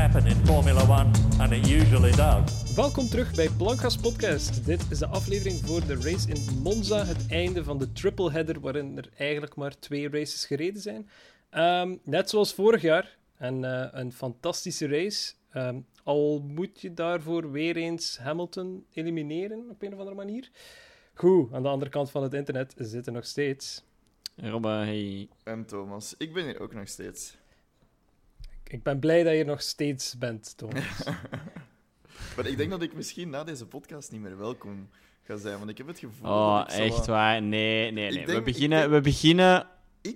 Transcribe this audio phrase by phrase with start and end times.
[0.00, 2.74] happen in Formula One, and it usually does.
[2.74, 4.64] Welkom terug bij Blancas Podcast.
[4.64, 8.60] Dit is de aflevering voor de race in Monza, het einde van de triple header,
[8.60, 11.08] waarin er eigenlijk maar twee races gereden zijn.
[11.50, 15.32] Ehm, net zoals vorig jaar, en eh, een fantastische race.
[15.50, 20.50] Ehm, al moet je daarvoor weer eens Hamilton elimineren op een of andere manier.
[21.14, 23.84] Goed, aan de andere kant van het internet zitten nog steeds.
[24.36, 25.28] Robbe, hey.
[25.44, 26.14] En Thomas.
[26.18, 27.39] Ik ben hier ook nog steeds.
[28.70, 31.04] Ik ben blij dat je nog steeds bent, Thomas.
[32.36, 34.88] maar ik denk dat ik misschien na deze podcast niet meer welkom
[35.22, 36.30] ga zijn, want ik heb het gevoel.
[36.30, 37.42] Oh, dat ik zo echt waar?
[37.42, 38.26] Nee, nee, nee.
[38.26, 39.66] we, beginnen, denk- we beginnen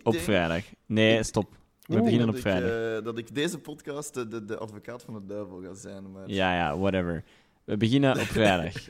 [0.02, 0.64] op denk vrijdag.
[0.86, 1.56] Nee, ik- stop.
[1.86, 2.98] We Oeh, beginnen dat op ik, vrijdag.
[2.98, 6.12] eh, dat ik deze podcast de, de, de advocaat van de duivel ga zijn.
[6.12, 6.28] Maar...
[6.28, 7.24] Ja, ja, whatever.
[7.64, 8.72] We beginnen op vrijdag.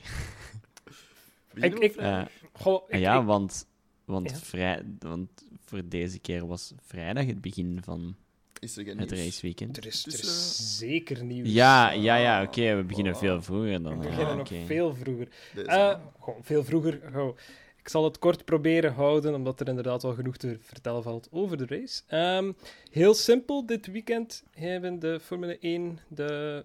[1.55, 2.29] Beginnen Ik- we ik- vrijdag?
[2.53, 3.67] Goh, ik- ja, ik- want,
[4.05, 4.37] want, Ja?
[4.37, 5.31] vrij, want
[5.65, 8.17] voor deze keer was vrijdag het begin van
[8.65, 9.25] Is er geen het nieuws?
[9.25, 9.77] raceweekend.
[9.77, 11.53] er is, er Dus, is zeker nieuws.
[11.53, 12.77] Ja, ja, ja, oké.
[12.77, 13.19] we beginnen Voilà.
[13.19, 13.99] veel vroeger dan.
[13.99, 15.29] We ah, beginnen nog veel vroeger.
[15.55, 17.01] Deze Eh, goh, veel vroeger.
[17.13, 17.37] goh.
[17.77, 21.57] Ik zal het kort proberen houden, omdat er inderdaad wel genoeg te vertellen valt over
[21.57, 22.03] de race.
[22.07, 22.53] Ehm,
[22.91, 26.65] heel simpel, dit weekend hebben de Formule 1, de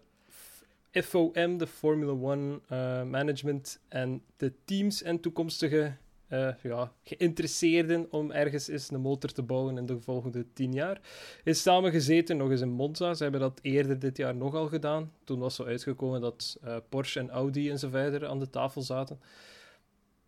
[0.91, 5.95] FOM, de Formula 1 eh, management en de teams en toekomstige
[6.29, 11.01] eh, ja, geïnteresseerden om ergens eens een motor te bouwen in de volgende tien jaar,
[11.43, 13.13] is samengezeten, nog eens in Monza.
[13.13, 15.11] Ze hebben dat eerder dit jaar nogal gedaan.
[15.23, 19.19] Toen was zo uitgekomen dat eh, Porsche en Audi en verder aan de tafel zaten.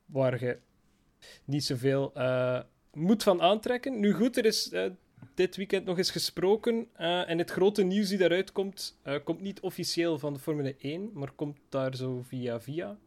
[0.05, 0.58] Waar je
[1.45, 2.59] niet zoveel eh
[2.93, 3.99] moet van aantrekken.
[3.99, 4.71] Nu goed, er is
[5.33, 6.88] dit weekend nog eens gesproken.
[6.95, 11.31] en het grote nieuws die daaruit komt, komt niet officieel van de Formule 1, maar
[11.31, 12.97] komt daar zo via via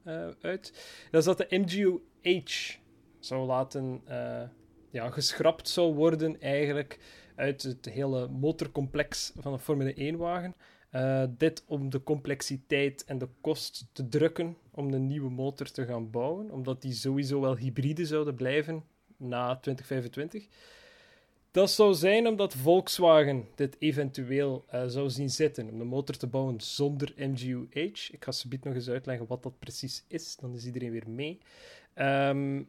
[0.41, 0.73] uit.
[1.11, 2.83] Dat is dat de MGU-H
[3.25, 4.43] zou laten, eh,
[4.91, 6.99] ja, geschrapt zou worden eigenlijk
[7.35, 10.55] uit het hele motorcomplex van een Formule 1-wagen.
[10.91, 15.85] Eh, dit om de complexiteit en de kost te drukken om een nieuwe motor te
[15.85, 18.85] gaan bouwen, omdat die sowieso wel hybride zouden blijven
[19.17, 20.47] na 2025.
[21.51, 26.27] Dat zou zijn omdat Volkswagen dit eventueel eh, zou zien zitten om de motor te
[26.27, 28.11] bouwen zonder MGU-H.
[28.11, 31.39] Ik ga subiet nog eens uitleggen wat dat precies is, dan is iedereen weer mee.
[31.95, 32.63] Ehm,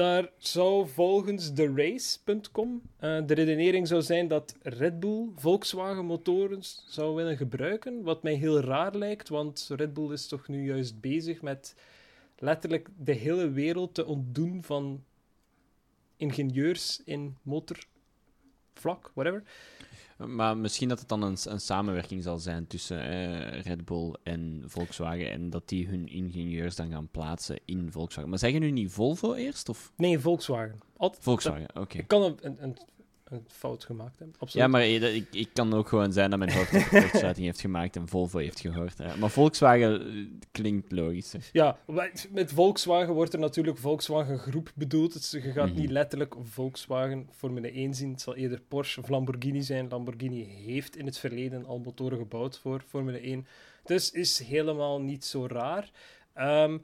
[0.00, 7.14] daar zou volgens TheRace.com eh de redenering zou zijn dat Red Bull Volkswagen motoren zou
[7.14, 8.02] willen gebruiken.
[8.02, 11.74] Wat mij heel raar lijkt, want Red Bull is toch nu juist bezig met
[12.38, 15.04] letterlijk de hele wereld te ontdoen van
[16.16, 19.42] ingenieurs in motorvlak, whatever.
[20.26, 24.62] Maar misschien dat het dan een, een samenwerking zal zijn tussen eh, Red Bull en
[24.66, 28.30] Volkswagen en dat die hun ingenieurs dan gaan plaatsen in Volkswagen.
[28.30, 29.68] Maar zeggen nu niet Volvo eerst?
[29.68, 30.78] Of Nee, Volkswagen.
[30.96, 31.98] Altijd, Volkswagen, oké.
[31.98, 32.76] Ik kan een, een, een,
[33.30, 34.64] een fout gemaakt hebben, absoluut.
[34.66, 37.96] Ja, maar ik, ik kan ook gewoon zijn dat mijn hoofd een kortsluiting heeft gemaakt
[37.96, 38.98] en Volvo heeft gehoord.
[38.98, 39.16] hè.
[39.16, 41.48] Maar Volkswagen eh, klinkt logischer.
[41.52, 45.12] Ja, met- Volkswagen wordt er natuurlijk Volkswagen Groep bedoeld.
[45.12, 45.80] Dus je gaat Mhm.
[45.80, 48.10] niet letterlijk Volkswagen Formule 1 zien.
[48.10, 49.88] Het zal eerder Porsche of Lamborghini zijn.
[49.88, 53.46] Lamborghini heeft in het verleden al motoren gebouwd voor Formule 1.
[53.84, 55.90] Dus is helemaal niet zo raar.
[56.34, 56.78] Ehm,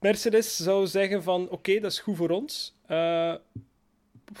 [0.00, 2.74] Mercedes zou zeggen van oké, dat is goed voor ons.
[2.86, 3.34] Eh,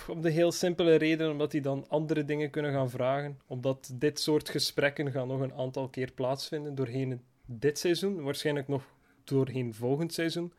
[0.08, 3.40] om de heel simpele reden omdat die dan andere dingen kunnen gaan vragen.
[3.46, 8.22] Omdat dit soort gesprekken gaan nog een aantal keer plaatsvinden doorheen dit seizoen.
[8.22, 8.82] Waarschijnlijk nog
[9.24, 10.52] doorheen volgend seizoen.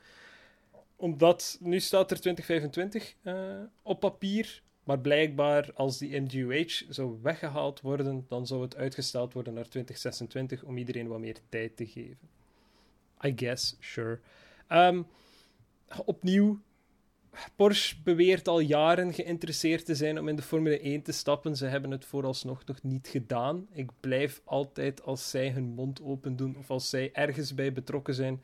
[0.96, 3.34] Omdat nu staat er 2025 eh,
[3.82, 4.62] op papier.
[4.84, 10.64] Maar blijkbaar, als die MGUH zou weggehaald worden, dan zou het uitgesteld worden naar 2026
[10.64, 12.30] om iedereen wat meer tijd te geven.
[13.26, 14.20] I guess, sure.
[14.68, 15.02] Ehm,
[16.06, 16.60] opnieuw,
[17.56, 21.56] Porsche beweert al jaren geïnteresseerd te zijn om in de Formule 1 te stappen.
[21.56, 23.68] Ze hebben het vooralsnog nog niet gedaan.
[23.72, 28.14] Ik blijf altijd, als zij hun mond open doen of als zij ergens bij betrokken
[28.14, 28.44] zijn,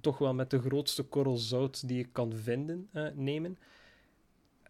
[0.00, 3.58] toch wel met de grootste korrel zout die ik kan vinden eh, nemen.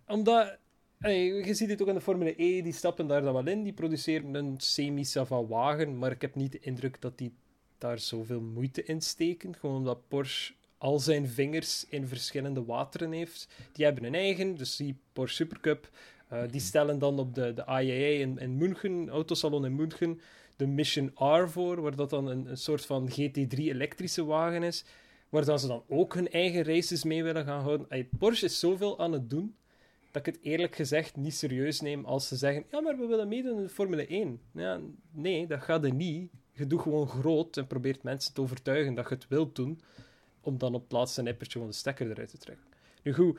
[0.07, 0.59] Omdat,
[0.99, 3.63] je ziet het ook in de Formule E, die stappen daar dan wel in.
[3.63, 7.35] Die produceren een semi-sava wagen, maar ik heb niet de indruk dat die
[7.79, 9.57] daar zoveel moeite in steken.
[9.57, 13.49] Gewoon omdat Porsche al zijn vingers in verschillende wateren heeft.
[13.73, 15.91] Die hebben een eigen, dus die Porsche Supercup.
[16.29, 20.21] Eh, die stellen dan op de, de IAA in, in München, autosalon in München,
[20.57, 24.85] de Mission R voor, waar dat dan een, een soort van GT3 elektrische wagen is,
[25.29, 27.87] waar dan ze dan ook hun eigen races mee willen gaan houden.
[27.89, 29.57] Ey, Porsche is zoveel aan het doen,
[30.11, 33.29] dat ik het eerlijk gezegd niet serieus neem als ze zeggen, ja, maar we willen
[33.29, 34.41] meedoen in de Formule 1.
[34.53, 36.31] Ja, nee, dat gaat er niet.
[36.53, 39.81] Je doet gewoon groot en probeert mensen te overtuigen dat je het wilt doen,
[40.45, 42.67] om dan op het laatste nippertje gewoon de stekker eruit te trekken.
[43.03, 43.39] Nu goed,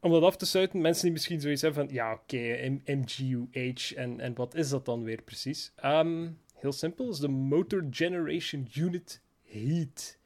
[0.00, 4.20] om dat af te sluiten, mensen die misschien zoiets hebben van, ja, oké, MGUH, en,
[4.20, 5.72] en wat is dat dan weer precies?
[5.76, 10.18] Ehm, heel simpel, is de Motor Generation Unit Heat.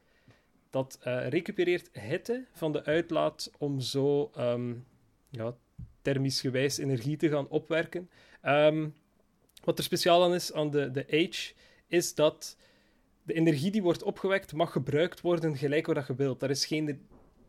[0.70, 4.75] Dat eh, recupereert hitte van de uitlaat om zo ehm,
[5.31, 5.56] ja,
[6.02, 8.11] thermisch gewijs energie te gaan opwerken.
[8.40, 8.88] Ehm,
[9.64, 11.52] wat er speciaal aan is aan de, de H,
[11.87, 12.56] is dat
[13.28, 16.40] de energie die wordt opgewekt mag gebruikt worden gelijk wat je wilt.
[16.40, 17.06] Daar is geen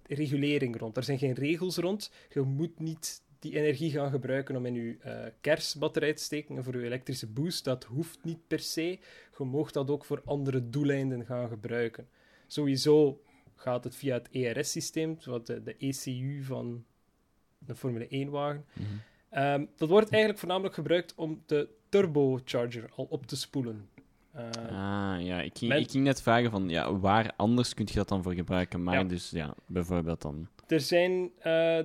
[0.07, 0.97] regulering rond.
[0.97, 2.11] Er zijn geen regels rond.
[2.29, 6.63] Je moet niet die energie gaan gebruiken om in je uh, kersbatterij te steken en
[6.63, 7.63] voor je elektrische boost.
[7.63, 8.99] Dat hoeft niet per se.
[9.37, 12.07] Je mag dat ook voor andere doeleinden gaan gebruiken.
[12.47, 13.21] Sowieso
[13.55, 16.85] gaat het via het ERS-systeem, wat de, de, ECU van
[17.57, 18.65] de Formule 1-wagen.
[18.73, 18.85] Mhm.
[19.29, 23.89] Ehm, dat wordt eigenlijk voornamelijk gebruikt om de turbocharger al op te spoelen.
[24.35, 24.41] Uh,
[24.71, 25.41] ah, ja.
[25.41, 28.33] Ik ging, ik ging net vragen van, ja, waar anders kun je dat dan voor
[28.33, 28.83] gebruiken?
[28.83, 29.03] Maar Ja.
[29.03, 30.47] dus, ja, bijvoorbeeld dan...
[30.67, 31.77] Er zijn, eh,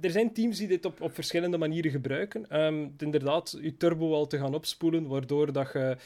[0.00, 2.50] er zijn teams die dit op, op verschillende manieren gebruiken.
[2.50, 5.96] Ehm, inderdaad, je turbo al te gaan opspoelen, waardoor dat je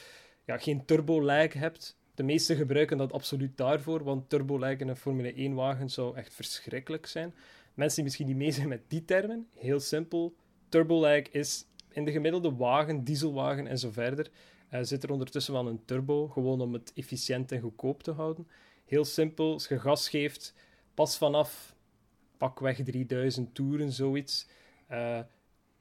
[0.45, 1.97] ja, geen turbo-lag hebt.
[2.15, 7.05] De meesten gebruiken dat absoluut daarvoor, want turbo-lag in een Formule 1-wagen zou echt verschrikkelijk
[7.05, 7.33] zijn.
[7.73, 10.35] Mensen die misschien niet mee zijn met die termen, heel simpel.
[10.69, 14.29] Turbo-lag is in de gemiddelde wagen, dieselwagen en zo verder,
[14.69, 18.47] eh, zit er ondertussen wel een turbo, gewoon om het efficiënt en goedkoop te houden.
[18.85, 20.53] Heel simpel, als je gas geeft,
[20.93, 21.75] pas vanaf
[22.37, 24.47] pakweg 3000 toeren, zoiets,
[24.87, 25.19] eh,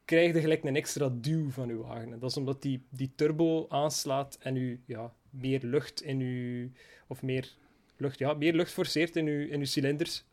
[0.05, 2.13] krijg je gelijk een extra duw van je wagen.
[2.13, 6.71] En dat is omdat die, die turbo aanslaat en u ja, meer lucht in uw...
[7.09, 7.53] Of meer
[7.97, 10.25] lucht, ja, meer lucht forceert in uw, in uw cilinders,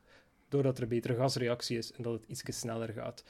[0.50, 3.24] doordat er een betere gasreactie is en dat het iets sneller gaat.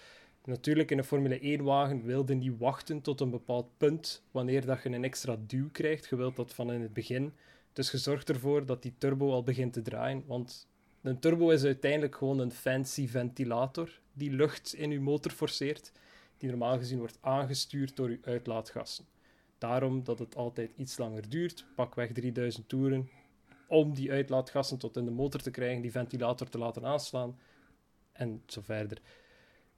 [0.46, 4.90] Natuurlijk, in een Formule 1-wagen wilde niet wachten tot een bepaald punt wanneer dat je
[4.90, 6.08] een extra duw krijgt.
[6.10, 7.34] Je wilt dat van in het begin.
[7.74, 10.24] Dus je zorgt ervoor dat die turbo al begint te draaien.
[10.26, 10.68] Want
[11.02, 15.92] een turbo is uiteindelijk gewoon een fancy ventilator die lucht in je motor forceert,
[16.38, 19.06] die normaal gezien wordt aangestuurd door je uitlaatgassen.
[19.58, 23.10] Daarom dat het altijd iets langer duurt, pakweg 3000 toeren,
[23.68, 27.38] om die uitlaatgassen tot in de motor te krijgen, die ventilator te laten aanslaan
[28.12, 29.02] en zo verder.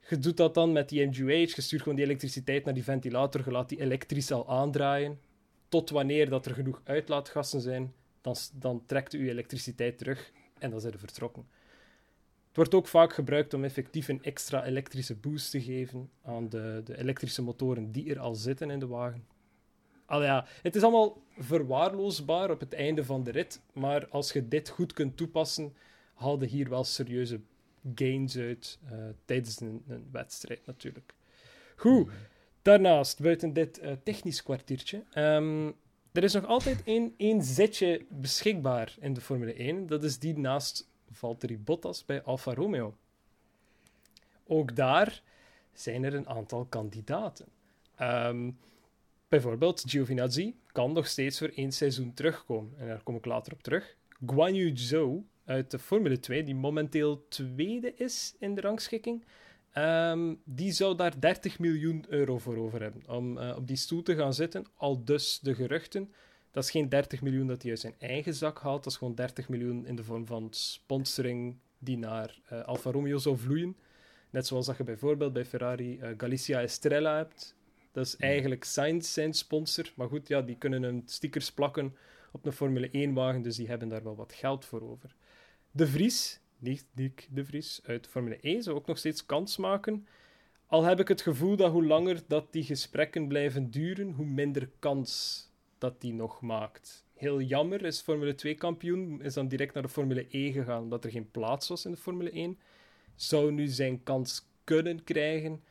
[0.07, 3.41] Je doet dat dan met die MGUH, je stuurt gewoon die elektriciteit naar die ventilator,
[3.45, 5.19] je laat die elektrisch al aandraaien,
[5.69, 10.79] tot wanneer dat er genoeg uitlaatgassen zijn, dan, dan trekt u elektriciteit terug en dan
[10.79, 11.47] zijn ze vertrokken.
[12.47, 16.81] Het wordt ook vaak gebruikt om effectief een extra elektrische boost te geven aan de,
[16.83, 19.25] de elektrische motoren die er al zitten in de wagen.
[20.05, 24.47] Al ja, het is allemaal verwaarloosbaar op het einde van de rit, maar als je
[24.47, 25.75] dit goed kunt toepassen,
[26.13, 27.39] haal je hier wel serieuze
[27.95, 31.13] gains uit eh, tijdens een, een wedstrijd natuurlijk.
[31.75, 32.09] Goed,
[32.61, 35.71] daarnaast, buiten dit eh, technisch kwartiertje, ehm,
[36.11, 39.87] er is nog altijd één, één zetje beschikbaar in de Formule 1.
[39.87, 42.95] Dat is die naast Valtteri Bottas bij Alfa Romeo.
[44.47, 45.21] Ook daar
[45.73, 47.45] zijn er een aantal kandidaten.
[47.95, 48.51] Ehm,
[49.27, 52.73] bijvoorbeeld Giovinazzi kan nog steeds voor één seizoen terugkomen.
[52.77, 53.95] En daar kom ik later op terug.
[54.25, 59.23] Guan Yu Zhou uit de Formule 2, die momenteel tweede is in de rangschikking,
[59.75, 63.03] Ehm, die zou daar 30 miljoen euro voor over hebben.
[63.07, 66.13] Om eh, op die stoel te gaan zitten, al dus de geruchten.
[66.51, 68.83] Dat is geen 30 miljoen dat hij uit zijn eigen zak haalt.
[68.83, 73.17] Dat is gewoon 30 miljoen in de vorm van sponsoring die naar eh, Alfa Romeo
[73.17, 73.77] zou vloeien.
[74.29, 77.55] Net zoals dat je bijvoorbeeld bij Ferrari eh, Galicia Estrella hebt.
[77.91, 79.91] Dat is eigenlijk Sainz zijn sponsor.
[79.95, 81.95] Maar goed, ja, die kunnen hun stickers plakken
[82.31, 85.15] op een Formule 1-wagen, dus die hebben daar wel wat geld voor over.
[85.75, 90.07] De Vries, niet Nick de Vries uit Formule 1 zou ook nog steeds kans maken.
[90.65, 94.69] Al heb ik het gevoel dat hoe langer dat die gesprekken blijven duren, hoe minder
[94.79, 95.41] kans
[95.77, 97.05] dat die nog maakt.
[97.13, 101.03] Heel jammer is Formule 2 kampioen, is dan direct naar de Formule E gegaan omdat
[101.03, 102.59] er geen plaats was in de Formule 1.
[103.15, 105.63] Zou nu zijn kans kunnen krijgen,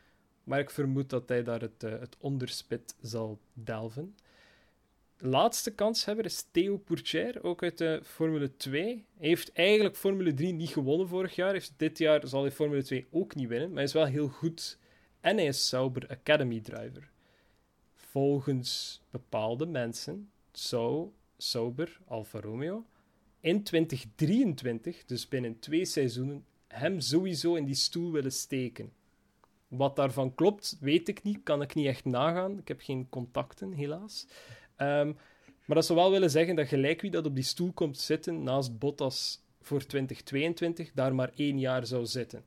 [0.43, 4.17] maar ik vermoed dat hij daar het, uh, het onderspit zal delven.
[5.19, 8.83] Laatste kanshebber is Theo Pourchaire, ook uit de Formule 2.
[9.19, 11.53] Hij heeft eigenlijk Formule 3 niet gewonnen vorig jaar.
[11.53, 14.29] Heeft dit jaar zal hij Formule 2 ook niet winnen, maar hij is wel heel
[14.29, 14.79] goed.
[15.21, 17.11] En hij is Sauber Academy driver.
[17.95, 22.85] Volgens bepaalde mensen zou Sauber Alfa Romeo
[23.45, 28.93] in 2023, dus binnen twee seizoenen, hem sowieso in die stoel willen steken.
[29.69, 32.59] Wat daarvan klopt, weet ik niet, kan ik niet echt nagaan.
[32.59, 34.27] Ik heb geen contacten, helaas.
[34.79, 35.17] Um,
[35.65, 38.43] maar dat zou wel willen zeggen dat gelijk wie dat op die stoel komt zitten
[38.43, 42.45] naast Bottas voor 2022, daar maar één jaar zou zitten.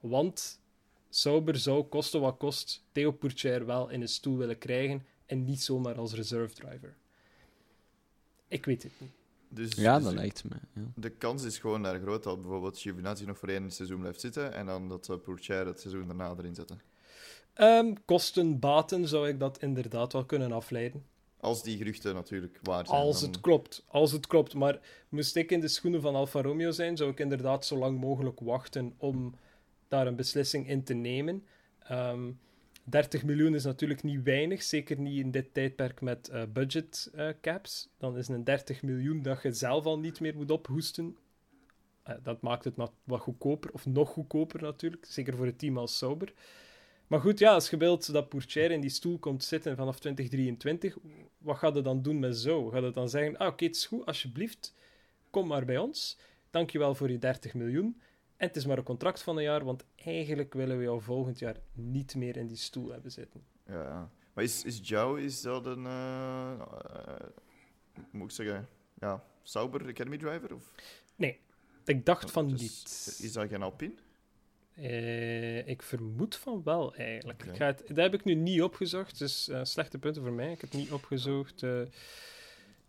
[0.00, 0.60] Want
[1.08, 5.62] Sauber zou kosten wat kost Theo Pourchaire wel in een stoel willen krijgen en niet
[5.62, 6.96] zomaar als reserve driver.
[8.48, 9.10] Ik weet het niet.
[9.48, 10.56] Dus, Ja, dus dat de- lijkt me.
[10.74, 10.82] Ja.
[10.94, 14.52] De kans is gewoon daar groot dat bijvoorbeeld Giovinazzi nog voor één seizoen blijft zitten
[14.52, 16.80] en dan dat uh, Pourchaire het seizoen daarna erin zetten.
[17.54, 21.04] Ehm, kosten, baten zou ik dat inderdaad wel kunnen afleiden.
[21.40, 23.00] Als die geruchten natuurlijk waar zijn.
[23.00, 24.54] Als dan- het klopt, als het klopt.
[24.54, 28.00] Maar moest ik in de schoenen van Alfa Romeo zijn, zou ik inderdaad zo lang
[28.00, 29.34] mogelijk wachten om
[29.88, 31.44] daar een beslissing in te nemen.
[31.78, 32.30] Ehm
[32.90, 37.28] 30 miljoen is natuurlijk niet weinig, zeker niet in dit tijdperk met eh, budget eh,
[37.40, 37.88] caps.
[37.98, 41.16] Dan is een 30 miljoen dat je zelf al niet meer moet ophoesten.
[42.02, 45.98] Eh, dat maakt het wat goedkoper, of nog goedkoper natuurlijk, zeker voor het team als
[45.98, 46.32] Sauber.
[47.08, 50.96] Maar goed, ja, als je wilt dat Pourchaire in die stoel komt zitten vanaf 2023,
[51.38, 52.68] wat gaat je dan doen met zo?
[52.68, 54.74] Gaat je dan zeggen, ah, oké, het is goed, alsjeblieft,
[55.30, 56.18] kom maar bij ons.
[56.50, 58.00] Dankjewel voor je 30 miljoen.
[58.36, 61.38] En het is maar een contract van een jaar, want eigenlijk willen we jou volgend
[61.38, 63.44] jaar niet meer in die stoel hebben zitten.
[63.66, 64.10] Ja, ja.
[64.32, 65.86] Maar is, is Jou, is dat een...
[65.86, 66.60] eh,
[68.10, 68.68] moet ik zeggen...
[68.94, 70.54] Ja, Sauber Academy Driver?
[70.54, 70.72] Of,
[71.84, 73.18] Ik dacht van Dus niet.
[73.22, 73.94] Is dat geen Alpine?
[74.82, 77.44] Eh, ik vermoed van wel, eigenlijk.
[77.44, 80.52] Ik ga het, dat heb ik nu niet opgezocht, dus eh, slechte punten voor mij.
[80.52, 81.62] Ik heb het niet opgezocht.
[81.62, 81.80] eh.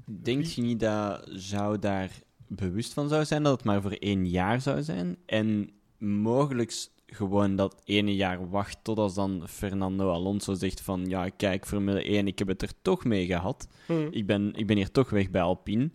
[0.05, 2.11] Denk je niet dat zou daar
[2.47, 5.17] bewust van zou zijn dat het maar voor één jaar zou zijn?
[5.25, 11.29] En mogelijk gewoon dat ene jaar wacht tot als dan Fernando Alonso zegt van ja,
[11.29, 13.67] kijk, Formule 1, ik heb het er toch mee gehad.
[14.11, 15.89] Ik ben, ik ben hier toch weg bij Alpine.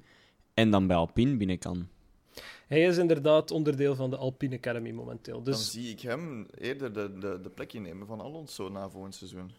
[0.55, 1.89] En dan bij Alpine binnen kan.
[2.67, 5.35] Hij is inderdaad onderdeel van de Alpine Academy momenteel.
[5.43, 9.15] Dan Dus zie ik hem eerder de, de, de plek innemen van Alonso na volgend
[9.15, 9.51] seizoen.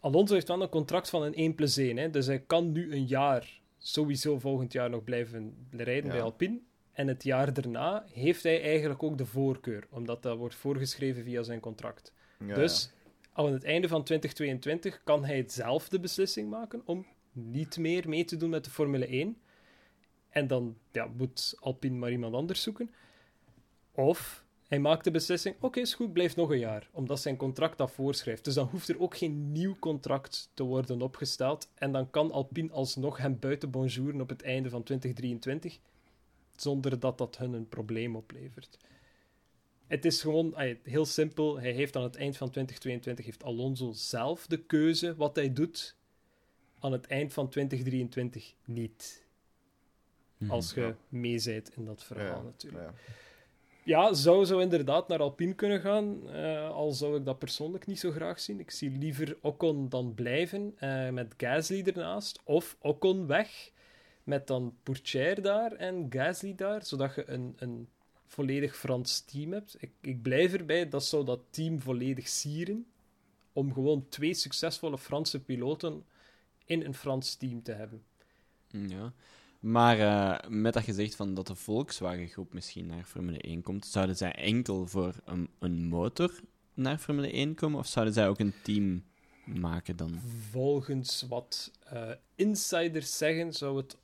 [0.00, 1.96] Alonso heeft wel een contract van een 1 plus 1.
[1.96, 2.10] Hè?
[2.10, 6.10] Dus hij kan nu een jaar, sowieso volgend jaar nog blijven rijden Ja.
[6.10, 6.58] bij Alpine.
[6.92, 11.42] En het jaar daarna heeft hij eigenlijk ook de voorkeur, omdat dat wordt voorgeschreven via
[11.42, 12.12] zijn contract.
[12.46, 12.90] Ja, dus
[13.32, 18.24] aan het einde van 2022 kan hij zelf de beslissing maken om niet meer mee
[18.24, 19.36] te doen met de Formule 1.
[20.30, 22.90] En dan ja, moet Alpine maar iemand anders zoeken.
[23.92, 27.78] Of hij maakt de beslissing: oké, is goed, blijf nog een jaar, omdat zijn contract
[27.78, 28.44] dat voorschrijft.
[28.44, 31.70] Dus dan hoeft er ook geen nieuw contract te worden opgesteld.
[31.74, 35.78] En dan kan Alpine alsnog hem buiten bonjouren op het einde van 2023,
[36.56, 38.78] zonder dat dat hun een probleem oplevert.
[39.86, 41.60] Het is gewoon heel simpel.
[41.60, 45.96] Hij heeft aan het eind van 2022 heeft Alonso zelf de keuze wat hij doet.
[46.78, 49.28] Aan het eind van 2023 niet.
[50.40, 50.50] Mhm.
[50.50, 50.96] Als je Ja.
[51.08, 51.42] mee
[51.76, 52.84] in dat verhaal ja, natuurlijk.
[52.84, 52.94] ja.
[53.84, 56.30] Ja, zou zo inderdaad naar Alpine kunnen gaan.
[56.30, 58.60] eh, al zou ik dat persoonlijk niet zo graag zien.
[58.60, 62.40] Ik zie liever Ocon dan blijven eh, met Gasly ernaast.
[62.44, 63.70] Of Ocon weg
[64.24, 66.84] met dan Pourchaire daar en Gasly daar.
[66.84, 67.88] Zodat je een, een
[68.26, 69.76] volledig Frans team hebt.
[69.78, 72.86] Ik, ik blijf erbij, dat zou dat team volledig sieren.
[73.52, 76.04] Om gewoon twee succesvolle Franse piloten
[76.64, 78.02] in een Frans team te hebben.
[78.68, 79.12] Ja.
[79.60, 84.16] Maar eh, met dat gezegd van dat de Volkswagen-groep misschien naar Formule 1 komt, zouden
[84.16, 86.40] zij enkel voor een, een motor
[86.74, 87.78] naar Formule 1 komen?
[87.78, 89.04] Of zouden zij ook een team
[89.44, 90.20] maken dan?
[90.50, 93.96] Volgens wat eh, insiders zeggen, zou het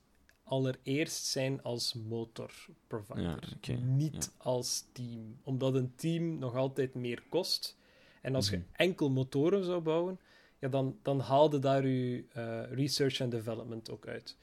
[0.44, 3.56] allereerst zijn als motorprovider.
[3.60, 5.38] Ja, Niet als team.
[5.42, 7.76] Omdat een team nog altijd meer kost.
[8.22, 8.58] En als Mhm.
[8.60, 10.18] je enkel motoren zou bouwen,
[10.58, 14.36] ja, dan, dan haalde daar je eh, research and development ook uit.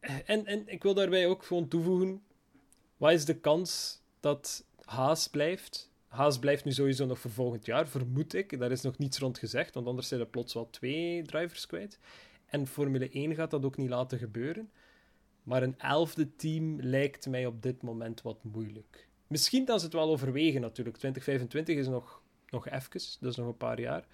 [0.00, 2.22] En, en ik wil daarbij ook gewoon toevoegen:
[2.96, 5.90] wat is de kans dat Haas blijft?
[6.06, 8.58] Haas blijft nu sowieso nog voor volgend jaar, vermoed ik.
[8.58, 11.98] Daar is nog niets rond gezegd, want anders zijn er plots wel twee drivers kwijt.
[12.46, 14.70] En Formule 1 gaat dat ook niet laten gebeuren.
[15.42, 19.08] Maar een elfde team lijkt mij op dit moment wat moeilijk.
[19.26, 20.96] Misschien dat ze het wel overwegen natuurlijk.
[20.96, 22.90] 2025 is nog, nog even,
[23.20, 24.04] dat is nog een paar jaar.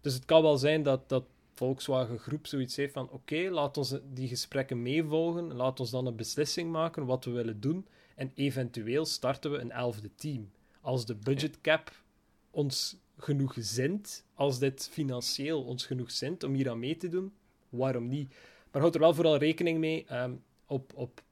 [0.00, 1.24] Dus het kan wel zijn dat, dat
[1.54, 5.54] Volkswagen Groep zoiets heeft van oké, laat ons die gesprekken meevolgen.
[5.54, 7.86] Laat ons dan een beslissing maken wat we willen doen.
[8.16, 10.50] En eventueel starten we een elfde team.
[10.80, 12.02] Als de budgetcap
[12.50, 17.32] ons genoeg zint, als dit financieel ons genoeg zint om hier aan mee te doen,
[17.68, 18.34] waarom niet?
[18.70, 20.34] Maar houd er wel vooral rekening mee, ehm,
[20.66, 21.22] op, op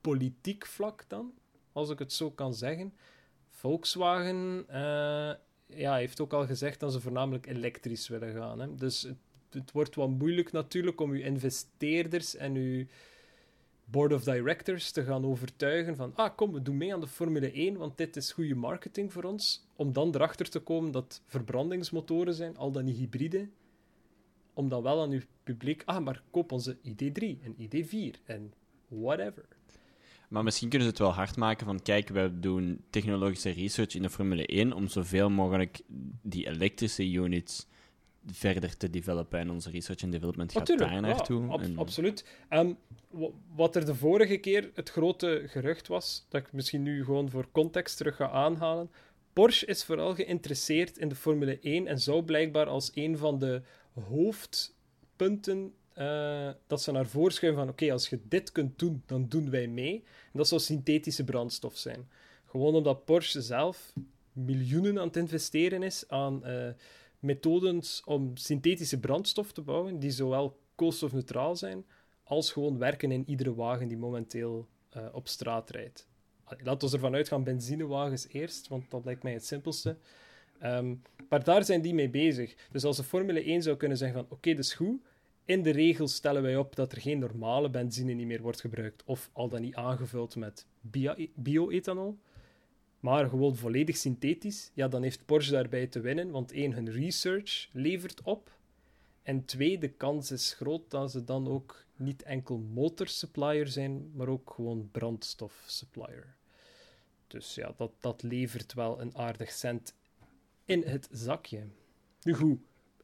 [0.00, 1.32] politiek vlak dan,
[1.72, 2.94] als ik het zo kan zeggen.
[3.50, 5.34] Volkswagen eh,
[5.66, 8.58] ja, heeft ook al gezegd dat ze voornamelijk elektrisch willen gaan.
[8.58, 8.74] Hè.
[8.74, 9.16] Dus het,
[9.50, 12.84] het wordt wat moeilijk natuurlijk om uw investeerders en uw
[13.84, 17.52] board of directors te gaan overtuigen van ah, kom, we doen mee aan de Formule
[17.52, 19.66] 1, want dit is goede marketing voor ons.
[19.76, 23.48] Om dan erachter te komen dat verbrandingsmotoren zijn, al dan niet hybride.
[24.52, 28.52] Om dan wel aan uw publiek, ah, maar koop onze ID3 en ID4 en
[28.88, 29.44] whatever.
[30.28, 34.02] Maar misschien kunnen ze het wel hard maken van kijk, we doen technologische research in
[34.02, 35.80] de Formule 1 om zoveel mogelijk
[36.22, 37.66] die elektrische units
[38.26, 39.38] verder te developen.
[39.38, 41.48] En onze research en development gaat Natuurlijk, daar ja, naartoe.
[41.48, 42.24] ab- en- absoluut.
[42.48, 42.72] Ehm,
[43.10, 47.30] wa- wat er de vorige keer het grote gerucht was, dat ik misschien nu gewoon
[47.30, 48.90] voor context terug ga aanhalen.
[49.32, 53.62] Porsche is vooral geïnteresseerd in de Formule 1 en zou blijkbaar als een van de
[54.08, 59.28] hoofdpunten eh, dat ze naar voren schuiven van oké, als je dit kunt doen, dan
[59.28, 59.94] doen wij mee.
[60.04, 62.08] En dat zou synthetische brandstof zijn.
[62.46, 63.92] Gewoon omdat Porsche zelf
[64.32, 66.68] miljoenen aan het investeren is aan eh,
[67.18, 71.84] methodes om synthetische brandstof te bouwen, die zowel koolstofneutraal zijn,
[72.22, 76.08] als gewoon werken in iedere wagen die momenteel eh, op straat rijdt.
[76.62, 79.96] Laten we ervan uitgaan, benzinewagens eerst, want dat lijkt mij het simpelste.
[80.58, 80.94] Ehm,
[81.28, 82.54] maar daar zijn die mee bezig.
[82.70, 85.00] Dus als de Formule 1 zou kunnen zeggen van, oké, dat is goed,
[85.44, 89.02] in de regels stellen wij op dat er geen normale benzine niet meer wordt gebruikt,
[89.04, 92.18] of al dan niet aangevuld met bio- bio-ethanol,
[93.00, 97.68] maar gewoon volledig synthetisch, ja, dan heeft Porsche daarbij te winnen, want één, hun research
[97.72, 98.56] levert op,
[99.22, 104.28] en twee, de kans is groot dat ze dan ook niet enkel motorsupplier zijn, maar
[104.28, 106.36] ook gewoon brandstofsupplier.
[107.26, 109.94] Dus ja, dat, dat levert wel een aardig cent
[110.64, 111.66] in het zakje.
[112.22, 112.58] Nu goed,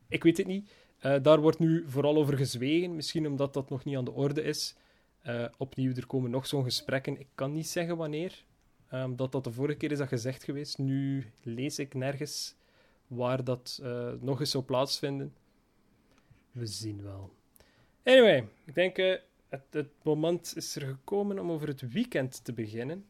[0.08, 0.70] ik weet het niet.
[0.98, 4.42] Eh, daar wordt nu vooral over gezwegen, misschien omdat dat nog niet aan de orde
[4.42, 4.74] is.
[5.20, 7.20] Eh, opnieuw, er komen nog zo'n gesprekken.
[7.20, 8.44] Ik kan niet zeggen wanneer.
[8.94, 10.78] Ehm, dat dat de vorige keer is dat gezegd geweest.
[10.78, 12.54] Nu lees ik nergens
[13.06, 15.34] waar dat eh, nog eens zou plaatsvinden.
[16.52, 17.34] We zien wel.
[18.04, 19.16] Anyway, ik denk uh,
[19.48, 23.04] het, het, moment is er gekomen om over het weekend te beginnen.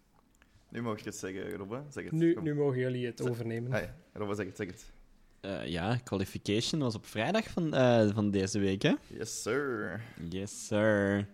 [0.69, 1.83] Nu mag ik het zeggen, Robbe.
[1.91, 2.13] Zeg het.
[2.13, 3.29] Nu, nu mogen jullie het zeg.
[3.29, 3.73] overnemen.
[3.73, 3.95] Ah, ja.
[4.13, 4.93] Robbe, zeg het, zeg het.
[5.41, 8.95] Uh, ja, qualification was op vrijdag van, uh, van deze week, hè?
[9.07, 10.03] Yes, sir.
[10.31, 11.27] Yes, sir.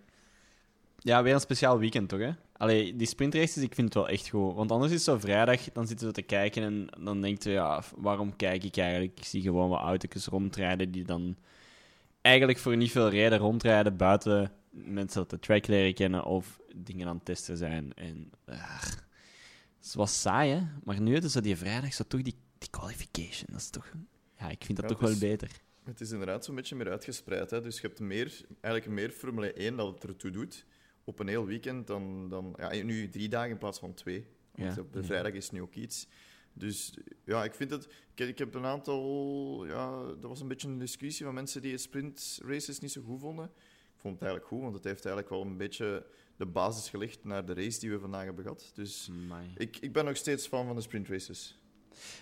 [0.97, 2.31] Ja, weer een speciaal weekend, toch, hè?
[2.61, 4.55] Allee, die sprintraces, ik vind het wel echt goed.
[4.55, 7.83] Want anders is zo vrijdag, dan zitten we te kijken en dan denkt je, ja,
[7.95, 9.19] waarom kijk ik eigenlijk?
[9.19, 11.37] Ik zie gewoon wat auto's rondrijden die dan
[12.21, 17.07] eigenlijk voor niet veel reden rondrijden buiten mensen dat de track leren kennen of dingen
[17.07, 17.93] aan het testen zijn.
[17.93, 18.81] En uh,
[19.79, 20.61] het was saai, hè?
[20.83, 23.47] Maar nu dus die vrijdag zo toch die, die qualification.
[23.51, 23.91] Dat is toch...
[24.39, 25.49] Ja, ik vind dat Ja, toch dus- wel beter.
[25.83, 27.49] Het is inderdaad zo'n beetje meer uitgespreid.
[27.49, 27.61] Hè?
[27.61, 30.65] Dus je hebt meer, eigenlijk meer Formule 1 dat het ertoe doet
[31.03, 32.29] op een heel weekend dan...
[32.29, 34.25] dan ja, nu drie dagen in plaats van twee.
[34.55, 34.81] Want Ja.
[34.81, 36.07] op de vrijdag is nu ook iets.
[36.53, 36.93] Dus
[37.25, 37.87] ja, ik vind het...
[38.15, 39.65] Ik, ik heb een aantal...
[39.65, 43.45] Ja, er was een beetje een discussie van mensen die sprintraces niet zo goed vonden.
[43.45, 46.05] Ik vond het eigenlijk goed, want het heeft eigenlijk wel een beetje
[46.37, 48.71] de basis gelegd naar de race die we vandaag hebben gehad.
[48.73, 49.51] Dus Amai.
[49.57, 51.59] ik, ik ben nog steeds fan van de sprintraces.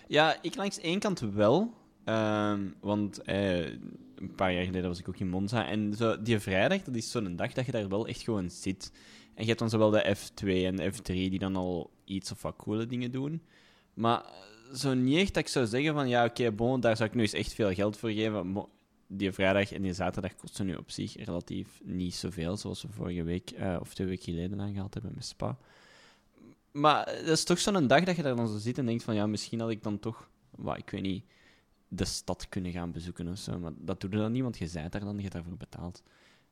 [0.08, 1.74] Ja, ik langs één kant wel.
[2.04, 3.66] Ehm, want eh,
[4.20, 5.66] een paar jaar geleden was ik ook in Monza.
[5.66, 8.92] En zo, die vrijdag, dat is zo'n dag dat je daar wel echt gewoon zit.
[9.34, 12.42] En je hebt dan zowel de F2 en de F3 die dan al iets of
[12.42, 13.42] wat coole dingen doen.
[13.94, 16.08] Maar eh, zo niet echt dat ik zou zeggen van...
[16.08, 18.66] Ja, oké, bon, daar zou ik nu eens echt veel geld voor geven.
[19.06, 22.56] Die vrijdag en die zaterdag kosten nu op zich relatief niet zoveel.
[22.56, 25.58] Zoals we vorige week eh, of twee weken geleden aangehaald hebben met Spa.
[26.72, 29.14] Maar dat is toch zo'n dag dat je daar dan zo zit en denkt van...
[29.14, 30.30] Ja, misschien had ik dan toch...
[30.50, 31.24] Wat, ik weet niet
[31.92, 33.58] de stad kunnen gaan bezoeken of zo.
[33.58, 36.02] Maar dat doe je dan niet, want je zijt daar dan, je hebt daarvoor betaald.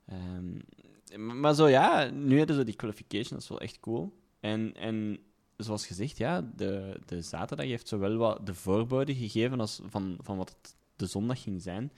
[0.06, 4.18] Ehm, maar zo ja, nu hebben ze die qualification, dat is wel echt cool.
[4.40, 5.18] En, en
[5.56, 10.36] zoals gezegd, ja, de, de zaterdag heeft zowel wat de voorbode gegeven als van, van
[10.36, 11.92] wat het de zondag ging zijn.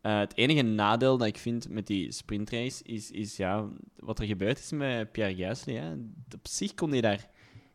[0.00, 4.26] Eh, het enige nadeel dat ik vind met die sprintrace is, is ja, wat er
[4.26, 5.96] gebeurd is met Pierre Gasly.
[6.34, 7.28] Op zich kon hij daar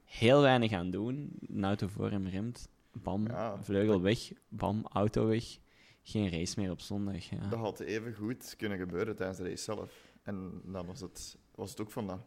[0.04, 1.40] heel weinig aan doen.
[1.48, 2.70] Een auto voor hem remt.
[3.04, 4.32] Bam, Ja, vleugel weg.
[4.48, 5.58] Bam, auto weg.
[6.04, 7.30] Geen race meer op zondag.
[7.30, 7.48] Ja.
[7.50, 9.92] Dat had even goed kunnen gebeuren tijdens de race zelf.
[10.24, 12.20] En dan was het, was het ook van dat.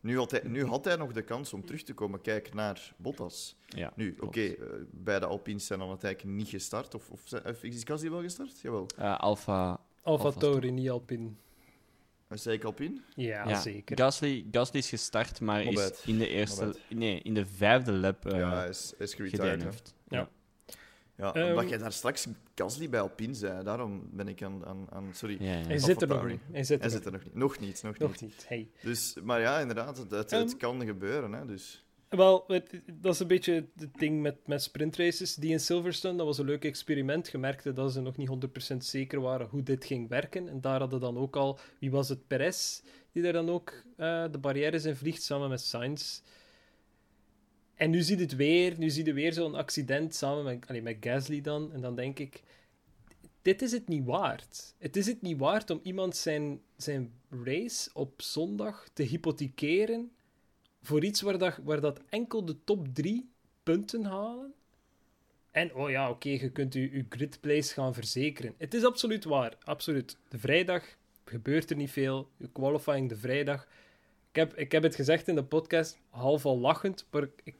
[0.00, 2.94] Nu had, hij, nu had hij nog de kans om terug te komen kijken naar
[2.96, 3.56] Bottas.
[3.66, 4.70] Ja, Nu, oké, klopt.
[4.72, 6.94] eh, beide Alpines zijn dan uiteindelijk niet gestart.
[6.94, 8.60] Of, of, of is Gasly wel gestart?
[8.60, 8.86] Jawel.
[8.96, 9.16] Alpha.
[9.18, 11.30] Alfa Alfa Tauri, niet Alpine.
[12.28, 13.00] Uh, zei ik Alpine?
[13.14, 13.98] Ja, ja, zeker.
[13.98, 16.74] Gasly, Gasly is gestart, maar is in de eerste...
[16.88, 19.50] Nee, in de vijfde lap eh ja, is, is geretired.
[19.50, 19.94] gedeinigd.
[20.08, 20.28] Ja.
[21.16, 23.64] Ja, Ehm, omdat jij daar straks Gasly bij Alpine zei.
[23.64, 24.66] Daarom ben ik aan...
[24.66, 25.66] aan, aan sorry, Ja, ja.
[25.66, 26.40] Hij zit er nog niet.
[26.52, 27.34] Hij zit hij er zit er nog niet.
[27.34, 28.20] Nog niet, nog, nog niet.
[28.20, 28.44] niet.
[28.48, 28.68] Hey.
[28.82, 31.32] Dus, maar ja, inderdaad, het, het, het Ehm, kan gebeuren.
[31.32, 31.85] Hè, dus.
[32.08, 32.46] Wel,
[32.92, 35.34] dat is een beetje het ding met, met sprintraces.
[35.34, 37.28] Die in Silverstone, dat was een leuk experiment.
[37.30, 38.28] Je merkte dat ze nog niet
[38.72, 40.48] 100% zeker waren hoe dit ging werken.
[40.48, 42.80] En daar hadden dan ook al, wie was het, Perez,
[43.12, 46.20] die daar dan ook eh, de barrières in vliegt samen met Sainz.
[47.74, 51.40] En nu ziet het weer, nu zie je weer zo'n accident samen met, met Gasly
[51.40, 51.72] dan.
[51.72, 52.42] En dan denk ik,
[53.42, 54.74] dit is het niet waard.
[54.78, 60.10] Het is het niet waard om iemand zijn, zijn race op zondag te hypothekeren
[60.86, 63.30] voor iets waar dat, waar dat enkel de top drie
[63.62, 64.54] punten halen.
[65.50, 68.54] En oh ja, oké, je kunt je, je grid place gaan verzekeren.
[68.58, 70.16] Het is absoluut waar, absoluut.
[70.28, 70.84] De vrijdag
[71.24, 72.28] gebeurt er niet veel.
[72.36, 73.68] Je qualifying de vrijdag.
[74.30, 77.54] Ik heb, ik heb het gezegd in de podcast, half al lachend, maar ik,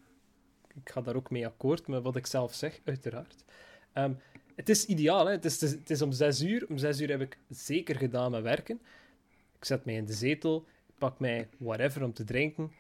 [0.75, 3.45] ik ga daar ook mee akkoord met wat ik zelf zeg, uiteraard.
[3.93, 4.13] Ehm,
[4.55, 5.33] het is ideaal, hè?
[5.33, 6.67] Het, is, het is om zes uur.
[6.69, 8.81] Om zes uur heb ik zeker gedaan met werken.
[9.59, 12.73] Ik zet mij in de zetel, ik pak mij whatever om te drinken.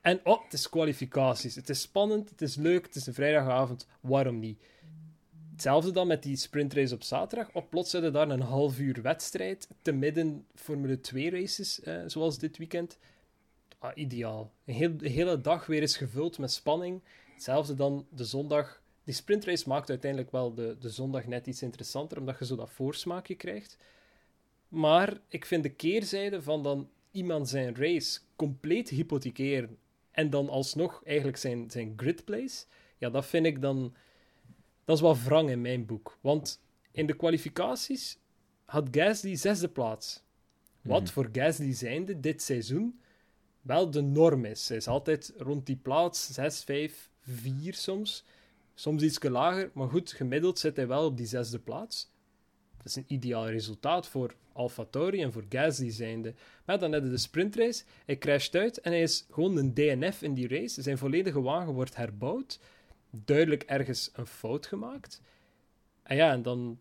[0.00, 1.54] En oh, het is kwalificaties.
[1.54, 3.86] Het is spannend, het is leuk, het is een vrijdagavond.
[4.00, 4.62] Waarom niet?
[5.50, 7.50] Hetzelfde dan met die sprintrace op zaterdag.
[7.52, 9.68] Op plots zitten daar een half uur wedstrijd.
[9.82, 12.98] Te midden Formule 2 races, eh, zoals dit weekend.
[13.78, 14.52] Ah, ideaal.
[14.64, 17.02] Een, de hele dag weer is gevuld met spanning.
[17.34, 18.82] Hetzelfde dan de zondag.
[19.04, 22.70] Die sprintrace maakt uiteindelijk wel de, de zondag net iets interessanter, omdat je zo dat
[22.70, 23.76] voorsmaakje krijgt.
[24.68, 29.78] Maar ik vind de keerzijde van dan iemand zijn race compleet hypothekeren
[30.20, 32.64] en dan alsnog eigenlijk zijn, zijn grid place,
[32.98, 33.94] ja, dat vind ik dan...
[34.84, 36.18] Dat is wel wrang in mijn boek.
[36.20, 36.60] Want
[36.92, 38.18] in de kwalificaties
[38.64, 40.22] had Gasly zesde plaats.
[40.82, 41.12] Wat Mhm.
[41.12, 43.00] voor Gasly zijnde dit seizoen
[43.62, 44.68] wel de norm is.
[44.68, 48.24] Hij is altijd rond die plaats 6, 5, 4 soms.
[48.74, 52.09] Soms iets lager, maar goed, gemiddeld zit hij wel op die zesde plaats.
[52.82, 56.34] Dat is een ideaal resultaat voor AlphaTauri en voor Gasly zijnde.
[56.64, 57.84] Maar dan we de sprintrace.
[58.04, 60.82] Hij crasht uit en hij is gewoon een DNF in die race.
[60.82, 62.60] Zijn volledige wagen wordt herbouwd.
[63.10, 65.22] Duidelijk ergens een fout gemaakt.
[66.02, 66.78] En ja, en dan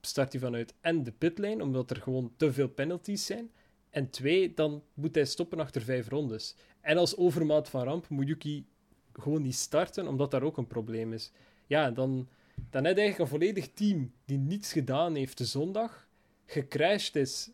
[0.00, 3.50] start hij vanuit en de pitlane, omdat er gewoon te veel penalties zijn.
[3.90, 6.54] En twee, dan moet hij stoppen achter vijf rondes.
[6.80, 8.66] En als overmaat van ramp moet Yuki
[9.12, 11.32] gewoon niet starten, omdat daar ook een probleem is.
[11.66, 12.28] Ja, dan,
[12.70, 16.08] dan heb je eigenlijk een volledig team die niets gedaan heeft de zondag,
[16.46, 17.50] gecrashed is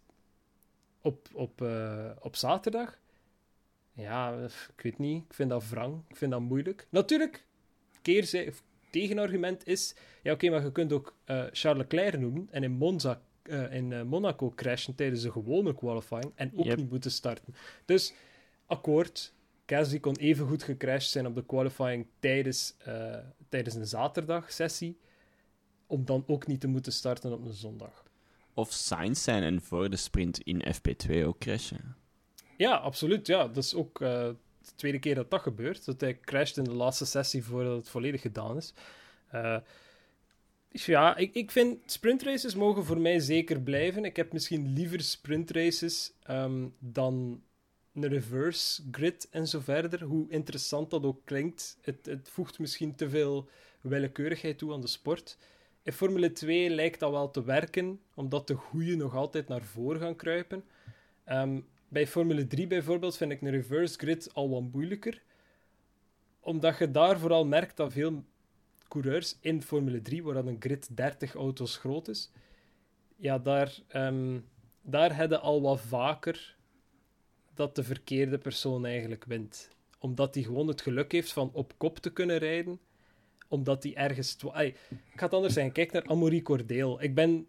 [1.02, 2.98] op, op, eh, op zaterdag.
[3.92, 5.24] Ja, ik weet niet.
[5.24, 6.02] Ik vind dat wrang.
[6.08, 6.86] Ik vind dat moeilijk.
[6.90, 7.44] Natuurlijk,
[8.48, 9.94] of tegenargument is...
[10.22, 14.06] Ja, oké, maar je kunt ook eh, Charles Leclerc noemen en in, Monza, eh, in
[14.06, 16.76] Monaco crashen tijdens de gewone qualifying en ook Yep.
[16.76, 17.54] niet moeten starten.
[17.84, 18.12] Dus,
[18.66, 19.32] akkoord.
[19.70, 23.16] Gasly kon even goed gecrashed zijn op de qualifying tijdens, eh,
[23.48, 24.98] tijdens een zaterdagsessie,
[25.86, 28.04] om dan ook niet te moeten starten op een zondag.
[28.54, 31.96] Of Sainz zijn en voor de sprint in FP2 ook crashen.
[32.56, 33.26] Ja, absoluut.
[33.26, 35.84] Ja, dat is ook eh, de tweede keer dat dat gebeurt.
[35.84, 38.74] Dat hij crasht in de laatste sessie voordat het volledig gedaan is.
[40.68, 44.04] Dus ja, ik, ik vind sprintraces mogen voor mij zeker blijven.
[44.04, 47.42] Ik heb misschien liever sprintraces ehm, dan
[47.94, 50.02] een reverse grid en zo verder.
[50.02, 51.78] Hoe interessant dat ook klinkt.
[51.80, 53.48] Het, het voegt misschien te veel
[53.80, 55.38] willekeurigheid toe aan de sport.
[55.82, 60.00] In Formule 2 lijkt dat wel te werken, omdat de goeie nog altijd naar voren
[60.00, 60.64] gaan kruipen.
[61.24, 65.22] Ehm, bij Formule 3 bijvoorbeeld vind ik een reverse grid al wat moeilijker.
[66.40, 68.24] Omdat je daar vooral merkt dat veel
[68.88, 72.30] coureurs in Formule 3, waar een grid 30 auto's groot is,
[73.16, 74.38] ja, daar, ehm
[74.82, 76.56] daar hebben al wat vaker
[77.58, 79.68] dat de verkeerde persoon eigenlijk wint.
[79.98, 82.80] Omdat hij gewoon het geluk heeft van op kop te kunnen rijden.
[83.48, 84.36] Omdat hij ergens...
[84.52, 85.72] Ai, ik ga het anders zeggen.
[85.72, 87.02] Kijk naar Amaury Cordeel.
[87.02, 87.46] Ik ben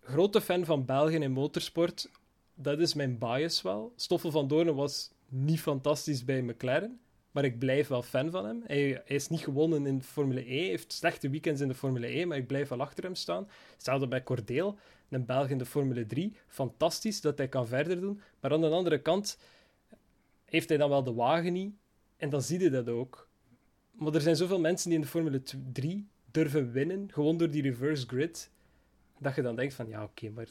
[0.00, 2.10] grote fan van België in motorsport.
[2.54, 3.92] Dat is mijn bias wel.
[3.96, 7.00] Stoffel van Doornen was niet fantastisch bij McLaren.
[7.30, 8.62] Maar ik blijf wel fan van hem.
[8.66, 10.58] Hij, is niet gewonnen in Formule E.
[10.58, 13.48] Hij heeft slechte weekends in de Formule E, maar ik blijf wel achter hem staan.
[13.72, 16.36] Hetzelfde bij Cordeel, een Belg in de Formule 3.
[16.46, 18.20] Fantastisch dat hij kan verder doen.
[18.40, 19.38] Maar aan de andere kant
[20.44, 21.74] heeft hij dan wel de wagen niet.
[22.16, 23.28] En dan zie je dat ook.
[23.90, 27.62] Maar er zijn zoveel mensen die in de Formule 3 durven winnen, gewoon door die
[27.62, 28.50] reverse grid,
[29.18, 30.46] dat je dan denkt van, ja, oké, maar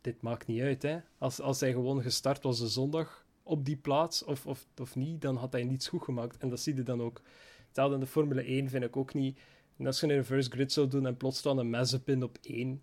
[0.00, 0.82] dit maakt niet uit.
[0.82, 0.98] Hè.
[1.18, 5.20] Als, als hij gewoon gestart was de zondag op die plaats, of, of, of niet,
[5.20, 6.36] dan had hij niets goed gemaakt.
[6.38, 7.20] En dat zie je dan ook.
[7.66, 9.38] Hetzelfde in de Formule 1 vind ik ook niet.
[9.78, 12.82] En als je een reverse grid zou doen en plots staan een Mazepin op 1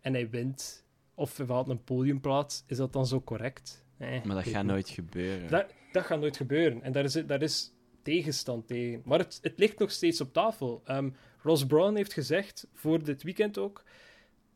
[0.00, 0.84] en hij wint,
[1.14, 3.84] of hij haalt een podiumplaats, is dat dan zo correct?
[3.96, 4.72] Eh, Maar dat gaat niet.
[4.72, 5.48] nooit gebeuren.
[5.50, 6.82] Dat, dat gaat nooit gebeuren.
[6.82, 9.02] En daar is, daar is tegenstand tegen.
[9.04, 10.82] Maar het, het ligt nog steeds op tafel.
[10.84, 11.10] Ehm,
[11.42, 13.84] Ross Brown heeft gezegd, voor dit weekend ook,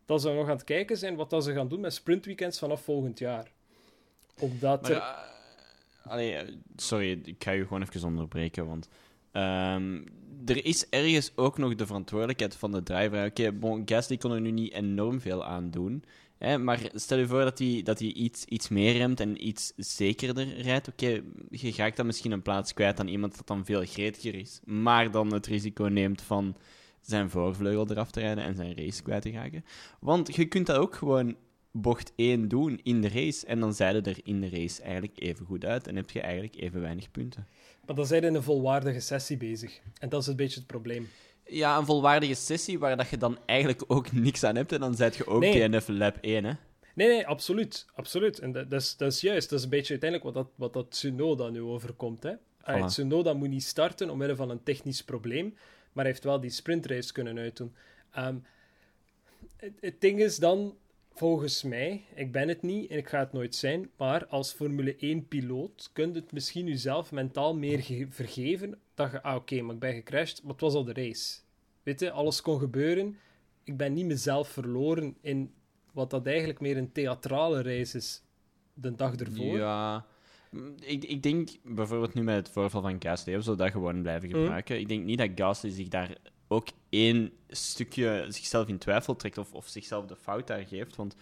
[0.05, 2.83] dat ze nog aan het kijken zijn wat dat ze gaan doen met sprintweekends vanaf
[2.83, 3.51] volgend jaar.
[4.41, 4.97] Omdat Maar, er...
[4.97, 8.89] eh, allee, eh, sorry, ik ga je gewoon even onderbreken, want
[9.31, 10.01] ehm,
[10.45, 13.25] er is ergens ook nog de verantwoordelijkheid van de driver.
[13.25, 16.03] Oké, bon, Gasly kon er nu niet enorm veel aan doen,
[16.37, 19.73] hè, maar stel je voor dat hij, dat hij iets, iets meer remt en iets
[19.75, 20.87] zekerder rijdt.
[20.87, 24.59] Oké, je raakt dan misschien een plaats kwijt aan iemand dat dan veel gretiger is,
[24.63, 26.55] maar dan het risico neemt van
[27.01, 29.65] zijn voorvleugel eraf te rijden en zijn race kwijt te raken.
[29.99, 31.35] Want je kunt dat ook gewoon
[31.71, 33.45] bocht 1 doen in de race.
[33.45, 35.87] En dan zeiden er in de race eigenlijk even goed uit.
[35.87, 37.47] En heb je eigenlijk even weinig punten.
[37.85, 39.81] Maar dan zijn we in een volwaardige sessie bezig.
[39.99, 41.09] En dat is een beetje het probleem.
[41.45, 44.71] ja, een volwaardige sessie waar dat je dan eigenlijk ook niks aan hebt.
[44.71, 45.69] En dan zet je ook Nee.
[45.69, 46.53] DNF Lab 1, hè?
[46.95, 47.85] Nee, nee, absoluut.
[47.93, 48.39] absoluut.
[48.39, 49.49] En dat, dat, is, dat is juist.
[49.49, 52.23] Dat is een beetje uiteindelijk wat dat, wat dat Tsunoda nu overkomt.
[52.23, 52.33] Hè.
[52.61, 52.85] Allee, Voilà.
[52.85, 55.45] Tsunoda moet niet starten omwille van een technisch probleem,
[55.91, 57.75] maar hij heeft wel die sprintrace kunnen uitdoen.
[58.11, 58.35] Ehm,
[59.57, 60.75] het, het ding is dan,
[61.21, 64.95] volgens mij, ik ben het niet en ik ga het nooit zijn, maar als Formule
[64.95, 69.73] 1-piloot kun je het misschien jezelf mentaal meer ge- vergeven dat je, ah oké, maar
[69.73, 71.39] ik ben gecrashed, maar het was al de race.
[71.83, 73.17] Weet je, alles kon gebeuren.
[73.63, 75.51] Ik ben niet mezelf verloren in
[75.93, 78.21] wat dat eigenlijk meer een theatrale reis is
[78.73, 79.57] de dag ervoor.
[79.57, 80.05] Ja.
[80.79, 84.29] Ik, ik denk bijvoorbeeld nu met het voorval van Gasly, we zullen dat gewoon blijven
[84.29, 84.37] Mhm.
[84.39, 84.79] gebruiken.
[84.79, 86.17] Ik denk niet dat Gasly zich daar
[86.51, 90.95] ook één stukje zichzelf in twijfel trekt of, of zichzelf de fout daar geeft.
[90.95, 91.15] Want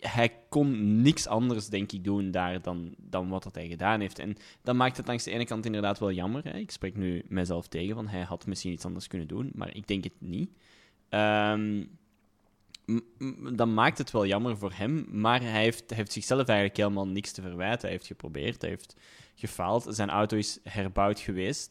[0.00, 4.18] hij kon niks anders, denk ik, doen daar dan, dan wat dat hij gedaan heeft.
[4.18, 6.44] En dat maakt het langs de ene kant inderdaad wel jammer.
[6.44, 6.58] Hè.
[6.58, 9.86] Ik spreek nu mezelf tegen, van hij had misschien iets anders kunnen doen, maar ik
[9.86, 10.50] denk het niet.
[11.08, 11.84] Ehm,
[13.52, 17.32] dat maakt het wel jammer voor hem, maar hij heeft, heeft zichzelf eigenlijk helemaal niks
[17.32, 17.80] te verwijten.
[17.80, 18.96] Hij heeft geprobeerd, hij heeft
[19.34, 19.86] gefaald.
[19.88, 21.70] Zijn auto is herbouwd geweest.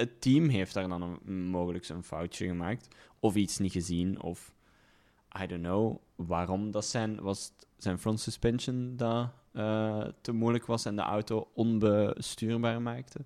[0.00, 4.54] Het team heeft daar dan een, mogelijk een foutje gemaakt, of iets niet gezien, of
[5.42, 10.84] I don't know waarom dat zijn, was zijn front suspension dat eh, te moeilijk was
[10.84, 13.24] en de auto onbestuurbaar maakte.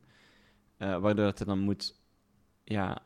[0.76, 2.00] Eh, waardoor dat hij dan moet
[2.64, 3.02] ja,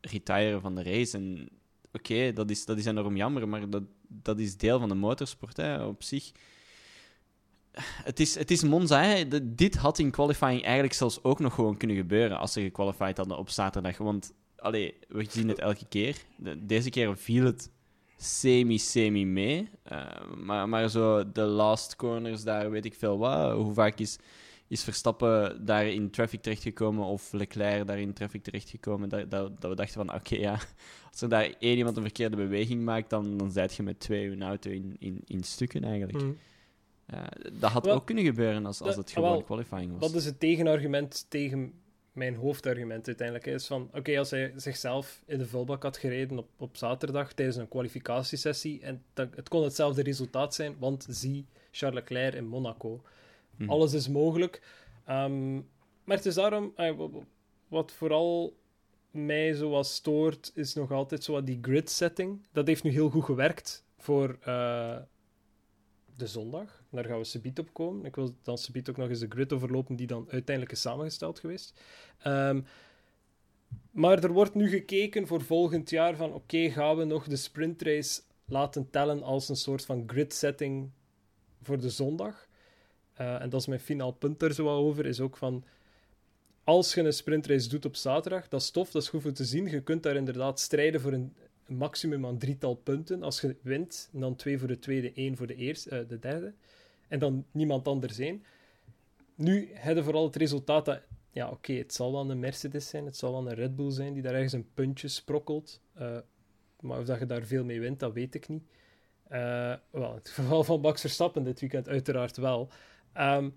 [0.00, 1.16] retiren van de race.
[1.16, 1.48] En
[1.92, 5.56] oké, dat, is, dat is enorm jammer, maar dat, dat is deel van de motorsport
[5.56, 6.32] hè, op zich.
[7.82, 9.02] Het is, het is Monza.
[9.02, 9.24] Hè.
[9.54, 13.38] Dit had in qualifying eigenlijk zelfs ook nog gewoon kunnen gebeuren als ze gequalified hadden
[13.38, 13.98] op zaterdag.
[13.98, 16.16] Want allee, we zien het elke keer.
[16.36, 17.70] De- deze keer viel het
[18.16, 19.68] semi-semi mee.
[19.82, 20.06] Eh,
[20.36, 23.52] maar, maar zo de last corners, daar weet ik veel wat.
[23.52, 24.18] Hoe vaak is,
[24.68, 29.08] is Verstappen daar in traffic terechtgekomen of Leclerc daar in traffic terechtgekomen?
[29.08, 30.58] Dat, dat, dat we dachten van, oké, ja,
[31.10, 34.30] als er daar één iemand een verkeerde beweging maakt, dan, dan zit je met twee
[34.30, 36.20] een auto in, in, in stukken eigenlijk.
[36.20, 36.30] Hm.
[37.52, 40.00] Dat had Wel, ook kunnen gebeuren als, als dat- het gewoon wel, qualifying was.
[40.00, 41.72] Wat is het tegenargument tegen
[42.12, 43.46] mijn hoofdargument uiteindelijk?
[43.46, 47.56] Is van, oké, als hij zichzelf in de vulbak had gereden op, op zaterdag tijdens
[47.56, 53.02] een kwalificatiesessie, en dat, het kon hetzelfde resultaat zijn, want zie Charles Leclerc in Monaco.
[53.56, 53.70] Mhm.
[53.70, 54.62] Alles is mogelijk.
[55.04, 55.54] Ehm,
[56.04, 57.08] maar het is daarom, wa- wa-
[57.68, 58.56] wat vooral
[59.10, 62.46] mij zo wat stoort, is nog altijd zo wat die grid setting.
[62.52, 64.96] Dat heeft nu heel goed gewerkt voor eh,
[66.16, 66.82] de zondag.
[66.94, 68.04] Daar gaan we subiet op komen.
[68.04, 71.38] Ik wil dan subiet ook nog eens de grid overlopen die dan uiteindelijk is samengesteld
[71.38, 71.80] geweest.
[72.18, 72.60] Ehm,
[73.90, 78.20] maar er wordt nu gekeken voor volgend jaar van oké, gaan we nog de sprintrace
[78.44, 80.90] laten tellen als een soort van grid setting
[81.62, 82.48] voor de zondag?
[83.14, 85.64] Eh, en dat is mijn finaal punt er zo over, is ook van
[86.64, 89.44] als je een sprintrace doet op zaterdag, dat is tof, dat is goed voor te
[89.44, 89.66] zien.
[89.66, 91.34] Je kunt daar inderdaad strijden voor een,
[91.66, 93.22] een maximum aan drietal punten.
[93.22, 96.54] Als je wint, dan twee voor de tweede, één voor de, eerste, eh, de derde.
[97.08, 98.44] En dan niemand anders één.
[99.34, 103.04] Nu heb je vooral het resultaat dat, ja oké, het zal wel een Mercedes zijn,
[103.04, 105.80] het zal wel een Red Bull zijn die daar ergens een puntje sprokkelt.
[105.94, 106.16] Eh,
[106.80, 108.62] maar of dat je daar veel mee wint, dat weet ik niet.
[109.28, 112.68] Eh, wel, het geval van Max Verstappen dit weekend uiteraard wel.
[113.12, 113.50] Ehm,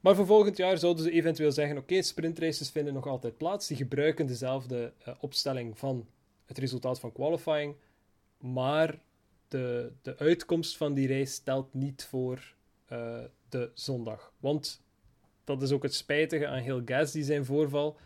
[0.00, 3.66] maar voor volgend jaar zouden ze eventueel zeggen: oké, sprintraces vinden nog altijd plaats.
[3.66, 6.06] Die gebruiken dezelfde eh, opstelling van
[6.44, 7.76] het resultaat van qualifying.
[8.38, 9.00] Maar
[9.48, 12.54] de, de uitkomst van die race telt niet voor
[12.88, 14.32] eh, de zondag.
[14.38, 14.82] Want
[15.44, 17.96] dat is ook het spijtige aan heel Gasly zijn voorval.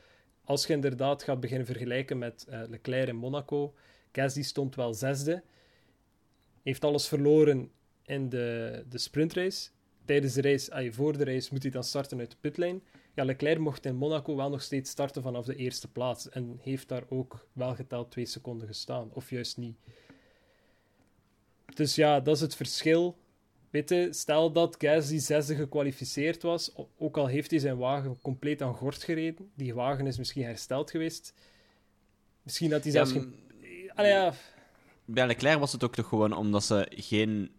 [0.44, 3.74] Als je inderdaad gaat beginnen vergelijken met eh, Leclerc in Monaco.
[4.12, 5.42] Gasly stond wel zesde.
[6.62, 7.70] Heeft alles verloren
[8.02, 9.70] in de, de sprintrace
[10.04, 12.80] tijdens de race, voor de race, moet hij dan starten uit de pitlane.
[13.14, 16.28] Ja, Leclerc mocht in Monaco wel nog steeds starten vanaf de eerste plaats.
[16.28, 19.10] En heeft daar ook wel geteld twee seconden gestaan.
[19.12, 19.76] Of juist niet.
[21.74, 23.16] Dus ja, dat is het verschil.
[23.72, 28.62] Weet je, stel dat Gasly zesde gekwalificeerd was, ook al heeft hij zijn wagen compleet
[28.62, 31.34] aan gort gereden, die wagen is misschien hersteld geweest.
[32.42, 33.34] Misschien had hij zelfs geen...
[33.94, 34.32] Allee, ja,
[35.04, 37.50] Bij Leclerc was het ook toch gewoon omdat ze geen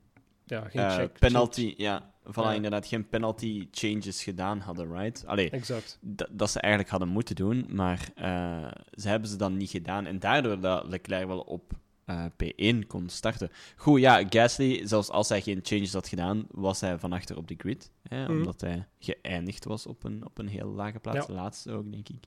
[0.45, 1.19] ja, geen eh, check.
[1.19, 2.54] penalty, ja, voilà, Ja.
[2.54, 5.23] inderdaad, geen penalty changes gedaan hadden, right?
[5.26, 5.97] Allee, Exact.
[6.02, 10.06] dat, dat ze eigenlijk hadden moeten doen, maar eh, ze hebben ze dan niet gedaan.
[10.06, 11.73] En daardoor dat Leclerc wel op
[12.13, 13.49] eh, P1 kon starten.
[13.76, 17.47] Goed, ja, Gasly, zelfs als hij geen changes had gedaan, was hij van achter op
[17.47, 17.91] de grid.
[18.10, 18.32] Hè, Mhm.
[18.32, 21.17] Omdat hij geëindigd was op een, op een heel lage plaats.
[21.17, 21.26] Ja.
[21.26, 22.23] De laatste ook, denk ik.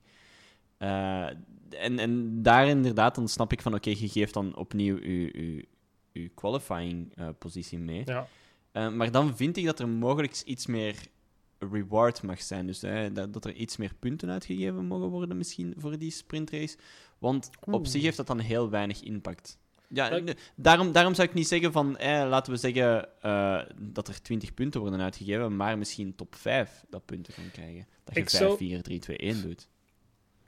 [0.78, 1.26] Eh,
[1.70, 5.68] en, en daar inderdaad, dan snap ik van, oké, je geeft dan opnieuw je, je,
[6.12, 8.02] je qualifying eh, positie mee.
[8.04, 8.26] Ja.
[8.90, 10.96] Maar dan vind ik dat er mogelijk iets meer
[11.58, 12.66] reward mag zijn.
[12.66, 16.76] Dus hè, dat, dat er iets meer punten uitgegeven mogen worden misschien voor die sprintrace.
[17.18, 17.86] Want op Oeh.
[17.88, 19.58] zich heeft dat dan heel weinig impact.
[19.88, 20.20] Ja,
[20.56, 24.54] daarom, daarom zou ik niet zeggen van, eh, laten we zeggen eh, dat er 20
[24.54, 27.86] punten worden uitgegeven, maar misschien top 5 dat punten kan krijgen.
[28.04, 29.68] Dat je Ik 5, zou- 4, 3, 2, 1 doet.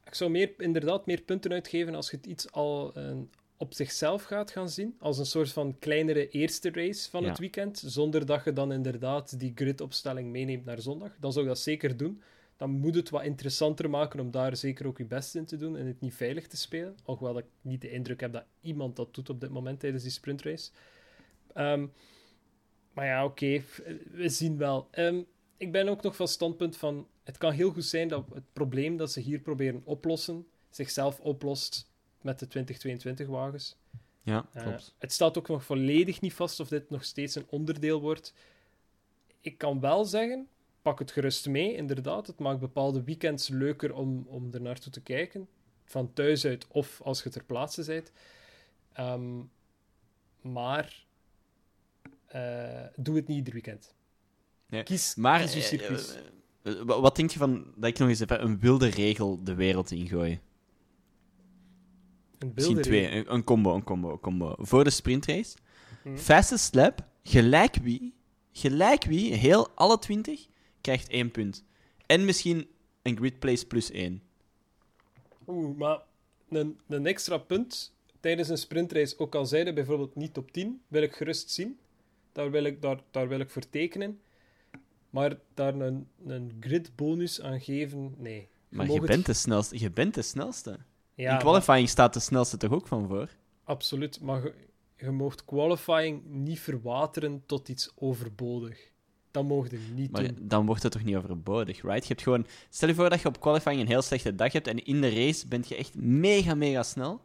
[0.05, 3.13] Ik zou meer, inderdaad meer punten uitgeven als je het iets al eh,
[3.57, 4.97] op zichzelf gaat gaan zien.
[4.99, 7.29] Als een soort van kleinere eerste race van Ja.
[7.29, 7.83] het weekend.
[7.87, 11.17] Zonder dat je dan inderdaad die gridopstelling meeneemt naar zondag.
[11.21, 12.23] Dan zou ik dat zeker doen.
[12.59, 15.77] Dan moet het wat interessanter maken om daar zeker ook je best in te doen
[15.77, 16.97] en het niet veilig te spelen.
[17.05, 20.13] Alhoewel ik niet de indruk heb dat iemand dat doet op dit moment tijdens die
[20.13, 20.71] sprintrace.
[21.55, 21.87] Ehm,
[22.93, 23.63] maar ja, oké,
[24.11, 24.89] we zien wel.
[24.91, 25.21] Ehm,
[25.57, 27.07] ik ben ook nog van standpunt van...
[27.25, 31.91] Het kan heel goed zijn dat het probleem dat ze hier proberen oplossen, zichzelf oplost
[32.23, 33.77] met de 2022-wagens.
[34.23, 34.95] Ja, Eh, klopt.
[34.99, 38.35] het staat ook nog volledig niet vast of dit nog steeds een onderdeel wordt.
[39.41, 40.49] Ik kan wel zeggen,
[40.89, 42.27] pak het gerust mee, inderdaad.
[42.27, 45.49] Het maakt bepaalde weekends leuker om, om er naartoe te kijken.
[45.85, 48.13] Van thuis uit of als je ter plaatse bent.
[48.93, 49.41] Ehm,
[50.41, 51.07] maar
[52.27, 53.95] eh, doe het niet ieder weekend.
[54.69, 56.17] Nee, Kies, Maar kies je eh, circuits.
[56.63, 59.55] eh, wa- wat denk je van dat ik nog eens even een wilde regel de
[59.55, 60.41] wereld ingooi?
[62.39, 64.55] een Misschien wilde twee, een, een combo, een combo, een combo.
[64.59, 65.57] Voor de sprintrace.
[66.03, 66.17] Hm.
[66.17, 68.15] Fastest lap, gelijk wie,
[68.53, 70.47] gelijk wie, heel alle 20,
[70.81, 71.65] krijgt één punt.
[72.07, 72.69] En misschien
[73.03, 74.23] een grid place plus één.
[75.47, 76.01] Oeh, maar
[76.49, 81.03] een, een extra punt tijdens een sprintrace, ook al zijde bijvoorbeeld niet top 10, wil
[81.03, 81.79] ik gerust zien.
[82.33, 84.21] Daar wil ik, daar, daar wil ik voor tekenen.
[85.11, 88.49] Maar daar een, een grid bonus aan geven, nee.
[88.69, 90.79] Maar mag je het- bent, de snelste, je bent de snelste.
[91.15, 93.29] Ja, In qualifying staat de snelste toch ook van voor?
[93.65, 94.21] absoluut.
[94.21, 94.55] Maar je,
[94.97, 98.91] je moogt qualifying niet verwateren tot iets overbodig.
[99.39, 100.37] Dat mocht je niet Maar doen.
[100.41, 102.03] dan wordt het toch niet overbodig, right?
[102.03, 102.47] Je hebt gewoon...
[102.71, 105.09] Stel je voor dat je op qualifying een heel slechte dag hebt en in de
[105.15, 107.21] race bent je echt mega, mega snel.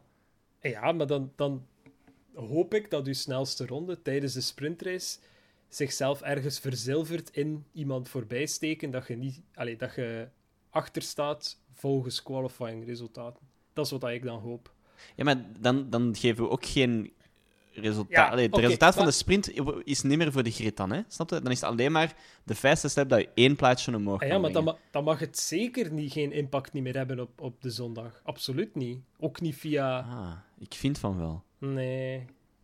[0.60, 1.66] Ja, maar dan, dan
[2.34, 5.18] hoop ik dat uw snelste ronde tijdens de sprintrace
[5.68, 10.28] zichzelf ergens verzilvert in iemand voorbij steken dat je, niet, allee, dat je
[10.70, 13.42] achter staat volgens qualifying resultaten.
[13.72, 14.72] Dat is wat ik dan hoop.
[15.16, 17.12] Ja, maar dan, dan geven we ook geen
[17.74, 18.10] resultaat.
[18.10, 19.50] Ja, Allee, het resultaat van de sprint
[19.84, 21.00] is niet meer voor de grid dan, hè?
[21.08, 21.40] Snap je?
[21.40, 24.38] Dan is het alleen maar de fastest lap dat je één plaatsje omhoog Ah ja,
[24.38, 27.62] maar dan, ma- dan mag het zeker niet, geen impact niet meer hebben op, op
[27.62, 28.20] de zondag.
[28.24, 28.98] Absoluut niet.
[29.18, 29.98] Ook niet via...
[29.98, 31.42] Ah, ik vind van wel.
[31.58, 32.16] Nee,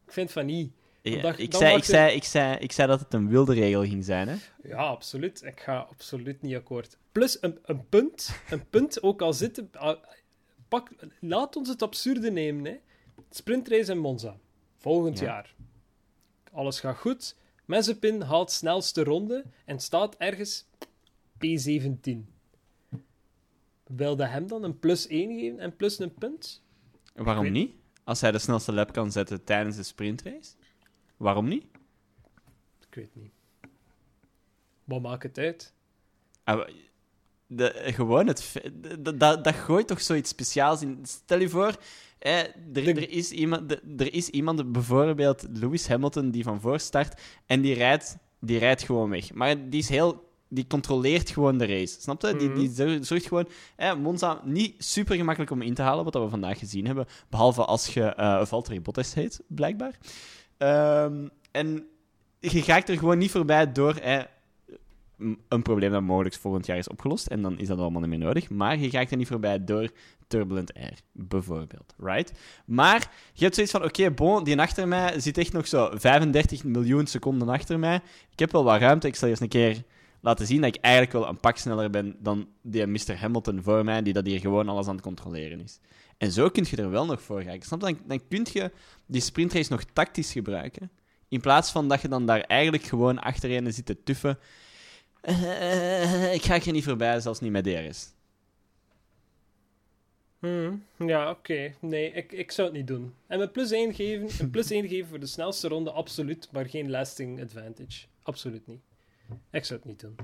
[0.07, 0.73] ik vind van niet.
[1.03, 4.05] Ja, ik, zei, ik, zei, ik, zei, ik zei dat het een wilde regel ging
[4.05, 4.35] zijn, hè?
[4.63, 5.43] Ja, absoluut.
[5.45, 6.99] Ik ga absoluut niet akkoord.
[7.13, 9.71] Plus een, een punt, een punt ook al zitten.
[9.73, 9.97] ah,
[10.69, 12.65] Pak, laat ons het absurde nemen.
[12.65, 12.77] Hè.
[13.31, 14.37] Sprintrace in Monza.
[14.81, 15.25] Volgend Ja.
[15.25, 15.55] jaar.
[16.53, 17.37] Alles gaat goed.
[17.65, 20.67] Mazepin haalt snelste ronde en staat ergens
[21.39, 22.11] P17.
[23.87, 26.63] Wilde hem dan een plus 1 geven en plus een punt?
[27.15, 27.75] Waarom niet?
[28.05, 30.53] Als hij de snelste lap kan zetten tijdens de sprintrace?
[31.17, 31.65] Waarom niet?
[32.89, 33.33] Ik weet niet.
[34.85, 35.73] Wat maakt het uit?
[36.45, 36.69] Ah,
[37.47, 38.61] de, gewoon het...
[38.99, 40.99] Dat, dat gooit toch zoiets speciaals in.
[41.03, 41.77] Stel je voor,
[42.21, 46.79] eh, er, De- er, is iemand, er is iemand, bijvoorbeeld Lewis Hamilton, die van voor
[46.81, 49.33] start en die rijdt, die rijdt gewoon weg.
[49.35, 50.29] Maar die is heel...
[50.53, 52.01] Die controleert gewoon de race.
[52.01, 52.37] Snap je?
[52.37, 52.59] Die, Mhm.
[52.59, 53.49] die zorgt- gewoon...
[53.77, 57.07] Eh, Monza, niet super gemakkelijk om in te halen, wat we vandaag gezien hebben.
[57.29, 59.99] Behalve als je eh Valtteri Bottas heet, blijkbaar.
[60.57, 61.87] Ehm, en
[62.39, 63.95] je gaat er gewoon niet voorbij door...
[63.95, 64.23] Eh,
[65.49, 67.27] een probleem dat mogelijk volgend jaar is opgelost.
[67.27, 68.51] En dan is dat allemaal niet meer nodig.
[68.51, 69.91] Maar je raakt er niet voorbij door
[70.27, 71.95] turbulent air, bijvoorbeeld.
[71.99, 72.33] Right?
[72.65, 76.65] Maar je hebt zoiets van: oké, bon, die achter mij zit echt nog zo 35
[76.65, 78.01] miljoen seconden achter mij.
[78.31, 79.07] Ik heb wel wat ruimte.
[79.07, 79.83] Ik zal eens een keer
[80.21, 83.17] laten zien dat ik eigenlijk wel een pak sneller ben dan die Mr.
[83.19, 85.81] Hamilton voor mij, die dat hier gewoon alles aan het controleren is.
[86.19, 87.63] En zo kun je er wel nog voor gaan.
[87.63, 87.87] Snap je?
[87.87, 88.71] Dan, dan kun je
[89.07, 90.91] die sprintrace nog tactisch gebruiken.
[91.29, 94.39] In plaats van dat je dan daar eigenlijk gewoon achterin zit te tuffen.
[96.37, 98.13] Ik ga er niet voorbij, zelfs niet met DRS.
[100.39, 101.75] Hmm, ja, oké.
[101.81, 103.15] Nee, ik, ik zou het niet doen.
[103.27, 106.49] En een plus 1 geven, een plus 1 geven voor de snelste ronde, absoluut.
[106.53, 108.07] Maar geen lasting advantage.
[108.23, 108.81] Absoluut niet.
[109.51, 110.17] Ik zou het niet doen.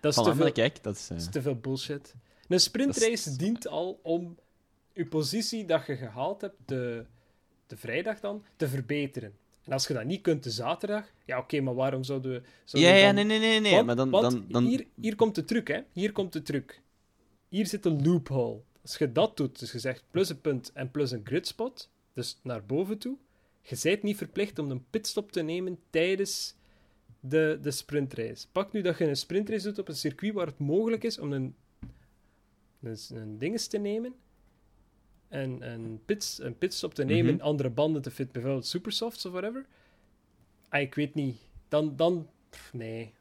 [0.00, 1.02] Dat is, te, veel, kijk, dat is...
[1.02, 2.14] eh, dat is te veel bullshit.
[2.48, 4.38] Een sprintrace Dat is- dient al om
[4.92, 7.04] je positie dat je gehaald hebt, de,
[7.66, 9.34] de vrijdag dan, te verbeteren.
[9.66, 12.36] En als je dat niet kunt de zaterdag, ja oké, maar waarom zouden we...
[12.38, 13.72] ja, zouden ja, dan- nee, nee, nee, nee.
[13.74, 14.10] want, maar dan...
[14.10, 14.64] want dan, dan...
[14.64, 15.80] Hier, hier komt de truc, hè.
[15.92, 16.80] Hier komt de truc.
[17.48, 18.60] Hier zit een loophole.
[18.82, 22.38] Als je dat doet, dus je zegt plus een punt en plus een gridspot, dus
[22.42, 23.16] naar boven toe,
[23.62, 26.54] je bent niet verplicht om een pitstop te nemen tijdens
[27.20, 28.46] de, de sprintrace.
[28.52, 31.32] Pak nu dat je een sprintrace doet op een circuit waar het mogelijk is om
[31.32, 31.54] een,
[32.82, 34.14] een, een dinges te nemen.
[35.28, 37.42] En een, pits, een pitstop te nemen, Mhm.
[37.44, 39.66] andere banden te fit, bijvoorbeeld supersofts of whatever.
[40.68, 41.36] Ah, ik weet niet.
[41.68, 43.12] Dan, dan pff, nee.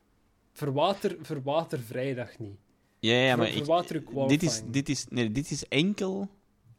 [0.51, 2.57] Verwater, verwater vrijdag niet.
[2.99, 6.29] Ja, ja, maar Ver- ik, dit, is, dit, is, nee, dit is enkel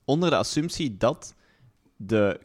[0.05, 1.35] onder de assumptie dat
[1.97, 2.41] de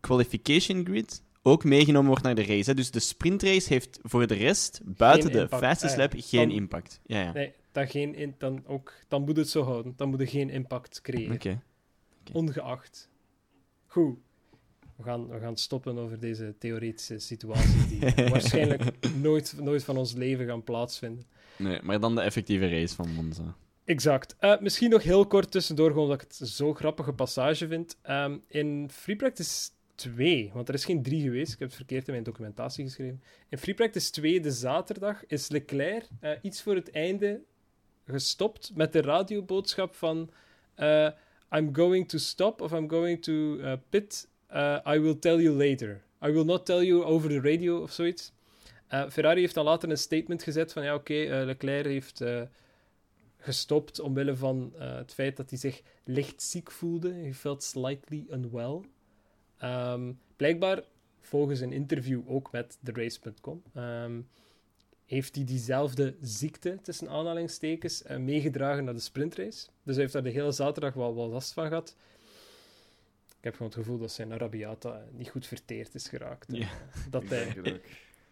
[0.00, 2.70] qualification grid ook meegenomen wordt naar de race.
[2.70, 2.74] Hè.
[2.76, 5.62] Dus de sprintrace heeft voor de rest, buiten Geen de impact.
[5.62, 6.02] fastest Ah, ja.
[6.02, 7.00] lap, geen Dan- impact.
[7.06, 7.32] Ja, ja.
[7.32, 9.92] Nee, dan, geen in, dan, ook, dan moet het zo houden.
[9.96, 11.34] Dan moet er geen impact creëren.
[11.34, 11.60] Oké.
[12.32, 13.08] Ongeacht.
[13.86, 14.18] Goed.
[14.96, 18.00] We gaan, we gaan stoppen over deze theoretische situaties die
[18.30, 21.26] waarschijnlijk nooit, nooit van ons leven gaan plaatsvinden.
[21.58, 23.56] Nee, maar dan de effectieve race van Monza.
[23.84, 24.36] Exact.
[24.38, 27.96] Eh, misschien nog heel kort tussendoor, gewoon omdat ik het zo'n grappige passage vind.
[28.02, 32.06] Ehm, in Free Practice 2, want er is geen 3 geweest, ik heb het verkeerd
[32.06, 33.22] in mijn documentatie geschreven.
[33.48, 37.42] In Free Practice 2, de zaterdag, is Leclerc eh, iets voor het einde
[38.06, 40.30] gestopt met de radioboodschap van
[40.74, 41.08] eh,
[41.52, 44.28] I'm going to stop of I'm going to eh, pit.
[44.48, 46.02] eh, I will tell you later.
[46.22, 48.32] I will not tell you over the radio of zoiets.
[48.88, 52.42] Eh, Ferrari heeft dan later een statement gezet van ja, oké, eh, Leclerc heeft eh,
[53.38, 57.12] gestopt omwille van eh, het feit dat hij zich licht ziek voelde.
[57.12, 58.80] Hij felt slightly unwell.
[59.58, 60.82] Ehm, blijkbaar,
[61.20, 63.62] volgens een interview ook met TheRace.com,
[65.06, 69.66] heeft hij diezelfde ziekte, tussen aanhalingstekens, eh, meegedragen naar de sprintrace.
[69.82, 71.96] Dus hij heeft daar de hele zaterdag wel, wel last van gehad.
[73.38, 76.46] Ik heb gewoon het gevoel dat zijn Arabiata niet goed verteerd is geraakt.
[76.52, 76.60] Ja.
[76.60, 76.66] Eh,
[77.10, 77.56] Dat hij,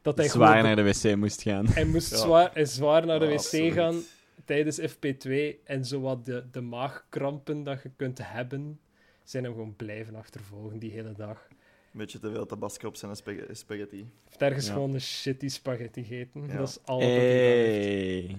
[0.02, 1.66] dat hij Zwaar naar de wc moest gaan.
[1.66, 2.16] hij moest Ja.
[2.16, 3.72] zwaar, hij zwaar naar de Ja, wc absoluut.
[3.72, 4.02] gaan
[4.44, 8.80] tijdens FP2 en zowat de, de maagkrampen dat je kunt hebben,
[9.24, 11.48] zijn hem gewoon blijven achtervolgen die hele dag.
[11.94, 13.96] Een beetje te veel tabasco op zijn spag- spaghetti.
[13.96, 14.72] Hij heeft ergens Ja.
[14.72, 16.46] gewoon een shitty spaghetti gegeten.
[16.46, 16.56] Ja.
[16.56, 18.32] Dat is al wat hij gedaan heeft.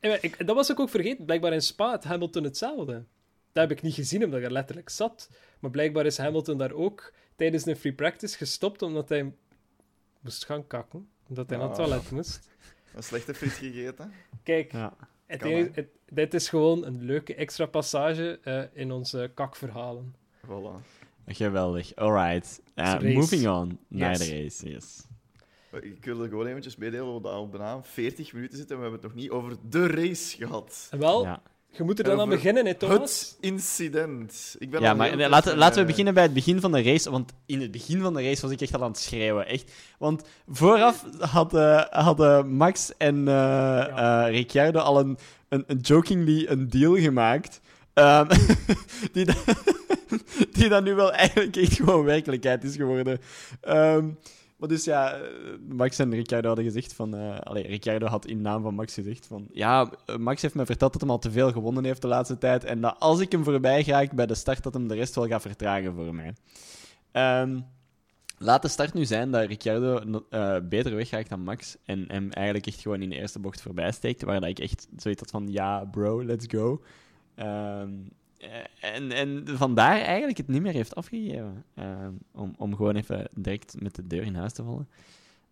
[0.00, 0.18] Hey.
[0.20, 1.24] Ik, dat was ik ook vergeten.
[1.24, 3.04] Blijkbaar in Spa had Hamilton hetzelfde.
[3.52, 5.30] Dat heb ik niet gezien, omdat ik er letterlijk zat.
[5.58, 9.32] Maar blijkbaar is Hamilton daar ook tijdens een free practice gestopt, omdat hij
[10.20, 11.08] moest gaan kakken.
[11.28, 11.84] Omdat hij naar het Ah.
[11.84, 12.48] toilet moest.
[12.94, 14.12] Een slechte friet gegeten.
[14.42, 14.96] Kijk, Ja.
[15.26, 15.80] Het Kan, enige- hè?
[15.80, 20.14] het- dit is gewoon een leuke extra passage eh, in onze kakverhalen.
[20.46, 20.93] Voilà.
[21.26, 21.94] Geweldig.
[21.94, 22.60] Alright.
[22.76, 24.18] Uh, moving on naar Yes.
[24.18, 24.70] de race.
[24.70, 25.06] Yes.
[25.80, 28.88] Ik wil er gewoon eventjes meedelen dat we al bijna 40 minuten zitten en we
[28.88, 30.88] hebben het nog niet over de race gehad.
[30.98, 33.20] Wel, Ja, je moet er dan aan beginnen, hè, Thomas?
[33.20, 34.56] Het incident.
[34.58, 36.82] Ik ben ja maar laten, van, laten we eh, beginnen bij het begin van de
[36.82, 37.10] race.
[37.10, 39.46] Want in het begin van de race was ik echt al aan het schreeuwen.
[39.46, 39.72] Echt.
[39.98, 45.18] Want vooraf hadden hadden Max en eh, eh, Ricciardo al een,
[45.48, 47.60] een, een jokingly een deal gemaakt.
[47.94, 48.28] Ehm,
[49.12, 49.26] die,
[50.52, 53.18] die dan nu wel eigenlijk echt gewoon werkelijkheid is geworden.
[53.60, 54.10] Ehm,
[54.56, 55.30] maar dus ja, eh,
[55.68, 57.14] Max en Ricciardo hadden gezegd van...
[57.14, 59.46] eh allee, Ricciardo had in naam van Max gezegd van...
[59.52, 62.38] Ja, eh, Max heeft me verteld dat hij al te veel gewonnen heeft de laatste
[62.38, 62.64] tijd.
[62.64, 65.26] En dat als ik hem voorbij ga bij de start, dat hem de rest wel
[65.26, 66.34] gaat vertragen voor mij.
[67.12, 67.60] Ehm,
[68.38, 70.00] laat de start nu zijn dat Ricciardo
[70.62, 71.76] beter weggaat dan Max.
[71.84, 74.22] En hem eigenlijk echt gewoon in de eerste bocht voorbij steekt.
[74.22, 75.48] Waar ik echt zoiets had van...
[75.48, 76.82] Ja, bro, let's go.
[77.34, 77.82] Eh,
[78.80, 81.64] en, en vandaar eigenlijk het niet meer heeft afgegeven.
[81.74, 84.88] Ehm, om, om gewoon even direct met de deur in huis te vallen.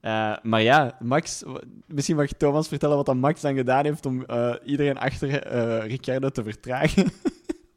[0.00, 1.42] Eh, maar ja, Max,
[1.86, 5.86] misschien mag Thomas vertellen wat dan Max dan gedaan heeft om eh, iedereen achter eh
[5.86, 7.04] Ricciardo te vertragen.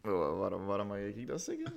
[0.02, 1.74] Wa- Waarom, waarom mag ik dat zeggen?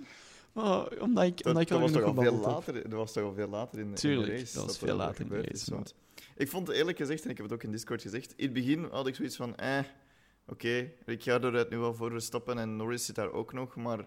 [0.53, 2.93] Oh, omdat ik, Dat, omdat ik dat al was toch genoeg al veel later, dat
[2.93, 4.55] was toch al veel later in, de race.
[4.55, 5.95] dat was veel later in de race, is, want
[6.37, 8.87] ik vond eerlijk gezegd, en ik heb het ook in Discord gezegd, in het begin
[8.91, 9.79] had ik zoiets van, eh,
[10.49, 13.99] oké, Ricciardo rijdt nu wel voor Verstappen en Norris zit daar ook nog, maar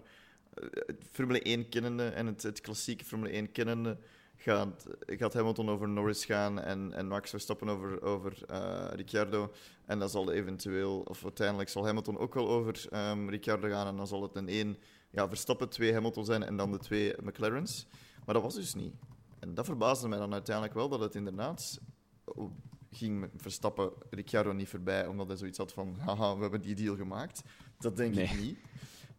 [0.54, 0.66] eh,
[1.10, 3.98] Formule 1 kennende en het, het klassieke Formule 1 kennende
[4.36, 9.52] gaat, gaat Hamilton over Norris gaan en, en Max Verstappen over, over eh, Ricciardo.
[9.84, 13.96] En dan zal eventueel, of uiteindelijk zal Hamilton ook wel over ehm, Ricciardo gaan en
[13.96, 14.76] dan zal het een één
[15.10, 17.86] ja, Verstappen, twee Hamilton zijn en dan de twee McLaren's.
[18.24, 18.94] Maar dat was dus niet.
[19.38, 21.80] En dat verbaasde mij dan uiteindelijk wel, dat het inderdaad
[22.24, 22.50] oh,
[22.92, 26.96] ging Verstappen Ricciardo niet voorbij, omdat hij zoiets had van, haha, we hebben die deal
[26.96, 27.42] gemaakt.
[27.78, 28.58] Dat denk ik niet.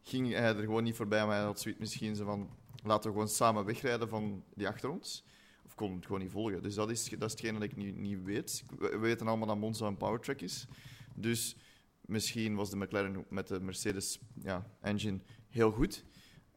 [0.02, 2.50] Ging hij er gewoon niet voorbij, maar hij had zoiets misschien zo van,
[2.84, 5.24] laten we gewoon samen wegrijden van die achter ons.
[5.66, 6.64] Of kon het gewoon niet volgen.
[6.64, 8.64] Dus dat is, dat is hetgeen dat ik niet, niet weet.
[8.80, 10.68] We we weten allemaal dat Monza een powertrack is.
[11.16, 11.56] Dus
[12.02, 15.20] misschien was de McLaren met de Mercedes ja, engine
[15.50, 16.04] heel goed.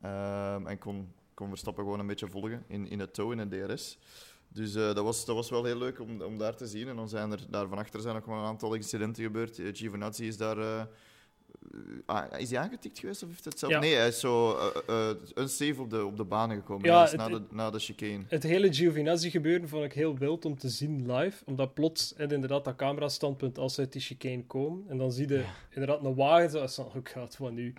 [0.00, 3.50] Ehm, en kon, kon Verstappen gewoon een beetje volgen in, in het tow, in het
[3.50, 3.98] DRS.
[4.48, 6.88] Dus eh, dat, was, dat was wel heel leuk om, om daar te zien.
[6.88, 9.58] En dan zijn er daar van achter zijn ook wel een aantal incidenten gebeurd.
[9.58, 10.82] Eh, Giovinazzi is daar eh,
[12.06, 13.72] ah, is hij aangetikt geweest of heeft het zelf?
[13.72, 13.78] Ja.
[13.78, 14.58] Nee, hij is zo
[15.34, 16.86] save op de, op de banen gekomen.
[16.86, 18.22] Ja, het- na, de, na de chicane.
[18.28, 21.44] Het hele Giovinazzi gebeuren vond ik heel wild om te zien live.
[21.44, 24.84] Omdat plots en inderdaad dat camerastandpunt als ze uit die chicane komen.
[24.88, 27.72] En dan zie je inderdaad een wagen zoals dan ook gaat van nu.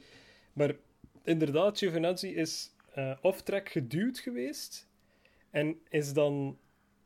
[0.54, 0.76] Maar
[1.24, 4.87] inderdaad, Giovinazzi is eh off-track geduwd geweest.
[5.50, 6.58] En is dan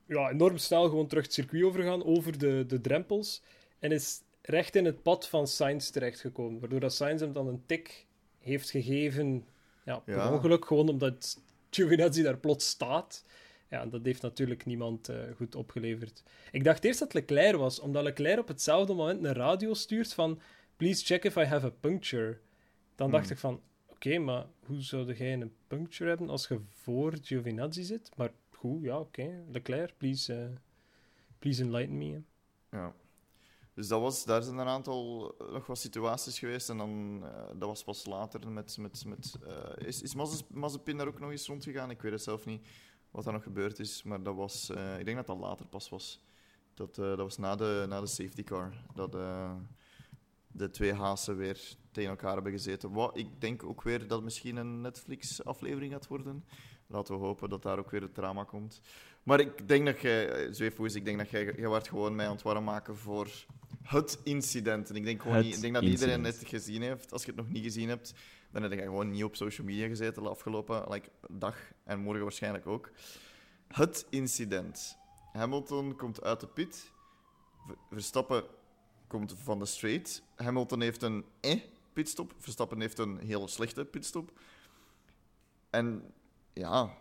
[0.07, 3.41] ja, enorm snel gewoon terug het circuit overgaan over de, de drempels.
[3.79, 6.59] En is recht in het pad van Sainz terechtgekomen.
[6.59, 8.05] Waardoor dat Sainz hem dan een tik
[8.39, 9.45] heeft gegeven.
[9.85, 10.33] Ja, per Ja.
[10.33, 13.25] ongeluk, gewoon omdat Giovinazzi daar plots staat.
[13.69, 16.23] Ja, dat heeft natuurlijk niemand eh, goed opgeleverd.
[16.51, 20.39] Ik dacht eerst dat Leclerc was, omdat Leclerc op hetzelfde moment een radio stuurt van
[20.77, 22.37] please check if I have a puncture.
[22.95, 23.33] Dan dacht Hmm.
[23.33, 23.61] ik van,
[24.05, 28.11] oké, maar hoe zou jij een puncture hebben als je voor Giovinazzi zit?
[28.17, 29.43] Maar goed, ja, oké.
[29.51, 30.49] Leclerc, please, eh,
[31.39, 32.21] please enlighten me.
[32.69, 32.93] Ja.
[33.73, 36.69] Dus dat was, daar zijn een aantal eh, nog wat situaties geweest.
[36.69, 38.77] En dan, eh, dat was pas later met...
[38.77, 39.39] met, met
[39.77, 40.15] is is
[40.49, 41.89] Mazepin daar ook nog eens rondgegaan?
[41.89, 42.67] Ik weet het zelf niet
[43.11, 44.03] wat er nog gebeurd is.
[44.03, 44.69] Maar dat was...
[44.69, 46.21] ik denk dat dat later pas was.
[46.73, 48.73] Dat, dat was na de, na de safety car.
[48.95, 49.15] Dat
[50.51, 52.91] de twee haasen weer tegen elkaar hebben gezeten.
[52.91, 56.45] Wat, ik denk ook weer dat het misschien een Netflix-aflevering gaat worden.
[56.87, 58.81] Laten we hopen dat daar ook weer het drama komt.
[59.23, 62.25] Maar ik denk dat jij, eh, Zweefhoes, ik denk dat jij, jij wordt gewoon mij
[62.25, 63.45] aan het warm maken voor
[63.83, 64.89] het incident.
[64.89, 67.11] En ik denk, gewoon niet, ik denk dat iedereen het gezien heeft.
[67.11, 68.13] Als je het nog niet gezien hebt,
[68.51, 71.57] dan heb je gewoon niet op social media gezeten de afgelopen like, dag.
[71.83, 72.91] En morgen waarschijnlijk ook.
[73.67, 74.97] Het incident.
[75.31, 76.91] Hamilton komt uit de pit.
[77.67, 78.43] Ver- Verstappen
[79.11, 80.21] komt van de straight.
[80.35, 81.59] Hamilton heeft een eh
[81.93, 82.33] pitstop.
[82.37, 84.31] Verstappen heeft een hele slechte pitstop.
[85.69, 86.13] En
[86.53, 86.97] ja,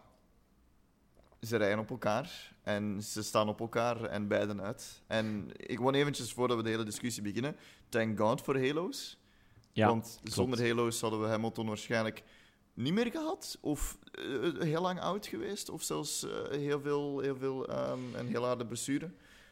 [1.41, 5.03] ze rijden op elkaar en ze staan op elkaar en beiden uit.
[5.07, 7.57] En ik gewoon eventjes voordat we de hele discussie beginnen,
[7.89, 9.19] thank God voor Halo's.
[9.73, 10.33] Ja, Want klopt.
[10.35, 12.23] zonder Halo's hadden we Hamilton waarschijnlijk
[12.75, 14.25] niet meer gehad, of eh,
[14.59, 17.69] heel lang oud geweest, of zelfs eh, heel veel, heel veel
[18.15, 19.11] een heel harde blessure.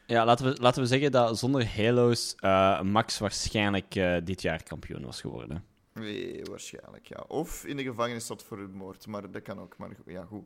[0.09, 4.63] Ja, laten we, laten we zeggen dat zonder Halo's eh, Max waarschijnlijk eh, dit jaar
[4.63, 5.63] kampioen was geworden.
[5.93, 7.23] Nee, waarschijnlijk, ja.
[7.27, 9.77] Of in de gevangenis zat voor een moord, maar dat kan ook.
[9.77, 10.43] Maar ja, goed.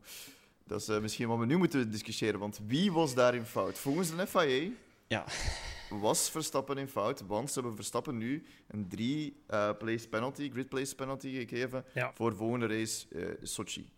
[0.67, 3.77] Dat is eh, misschien wat we nu moeten discussiëren, want wie was daarin fout?
[3.79, 4.69] Volgens de FIA
[5.07, 5.25] Ja.
[5.89, 11.45] was Verstappen in fout, want ze hebben Verstappen nu een drie-place penalty, grid place penalty
[11.45, 12.11] gegeven Ja.
[12.15, 13.89] voor volgende race eh, Sochi.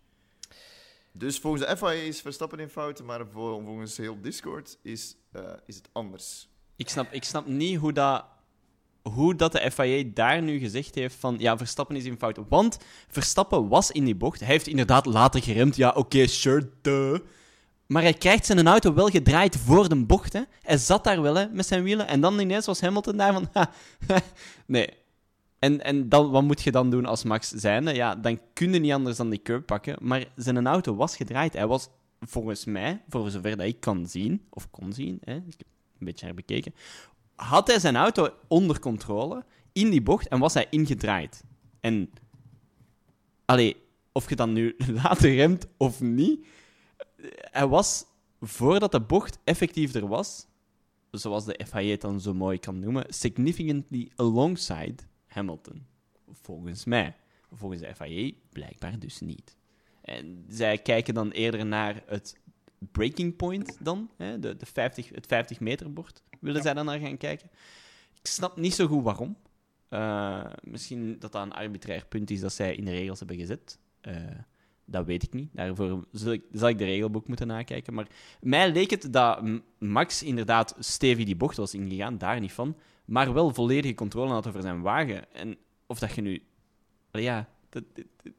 [1.12, 5.52] Dus volgens de FIA is Verstappen in fout, maar voor- volgens heel Discord is, eh,
[5.66, 6.48] is het anders.
[6.76, 8.24] Ik snap, ik snap niet hoe dat,
[9.02, 12.38] hoe dat de FIA daar nu gezegd heeft van ja, Verstappen is in fout.
[12.48, 12.78] Want
[13.08, 14.40] Verstappen was in die bocht.
[14.40, 15.76] Hij heeft inderdaad later geremd.
[15.76, 17.22] Ja, oké, sure.
[17.86, 20.32] Maar hij krijgt zijn auto wel gedraaid voor de bocht.
[20.32, 20.42] Hè.
[20.62, 22.08] Hij zat daar wel hè, met zijn wielen.
[22.08, 23.48] En dan ineens was Hamilton daar van...
[23.56, 23.70] ha,
[24.66, 24.88] nee.
[25.58, 27.94] En, en dan, wat moet je dan doen als Max zijnde?
[27.94, 29.96] Ja, dan kun je niet anders dan die curb pakken.
[30.00, 31.52] Maar zijn auto was gedraaid.
[31.52, 31.88] Hij was
[32.20, 35.66] volgens mij, voor zover dat ik kan zien, of kon zien, hè, ik heb
[35.98, 36.74] een beetje herbekeken,
[37.34, 41.44] had hij zijn auto onder controle in die bocht en was hij ingedraaid.
[41.80, 42.10] En,
[43.44, 43.76] allee,
[44.12, 46.46] of je dan nu later remt of niet,
[47.40, 48.04] hij was,
[48.40, 50.46] voordat de bocht effectief er was,
[51.10, 54.94] zoals de FIA het dan zo mooi kan noemen, significantly alongside
[55.26, 55.86] Hamilton.
[56.32, 57.16] Volgens mij.
[57.52, 59.56] Volgens de FIA blijkbaar dus niet.
[60.06, 62.38] En zij kijken dan eerder naar het
[62.78, 66.62] breaking point dan, hè, de, de 50, het 50 meter bord, willen Ja.
[66.62, 67.50] zij dan naar gaan kijken.
[68.20, 69.36] Ik snap niet zo goed waarom.
[69.88, 73.78] Eh, misschien dat dat een arbitrair punt is dat zij in de regels hebben gezet.
[74.00, 74.14] Eh,
[74.84, 75.50] dat weet ik niet.
[75.52, 77.94] Daarvoor zal ik, zal ik de regelboek moeten nakijken.
[77.94, 78.06] Maar
[78.40, 79.42] mij leek het dat
[79.78, 82.76] Max inderdaad stevig die bocht was ingegaan, daar niet van.
[83.04, 85.32] Maar wel volledige controle had over zijn wagen.
[85.32, 86.42] En of dat je nu...
[87.10, 87.48] Ja,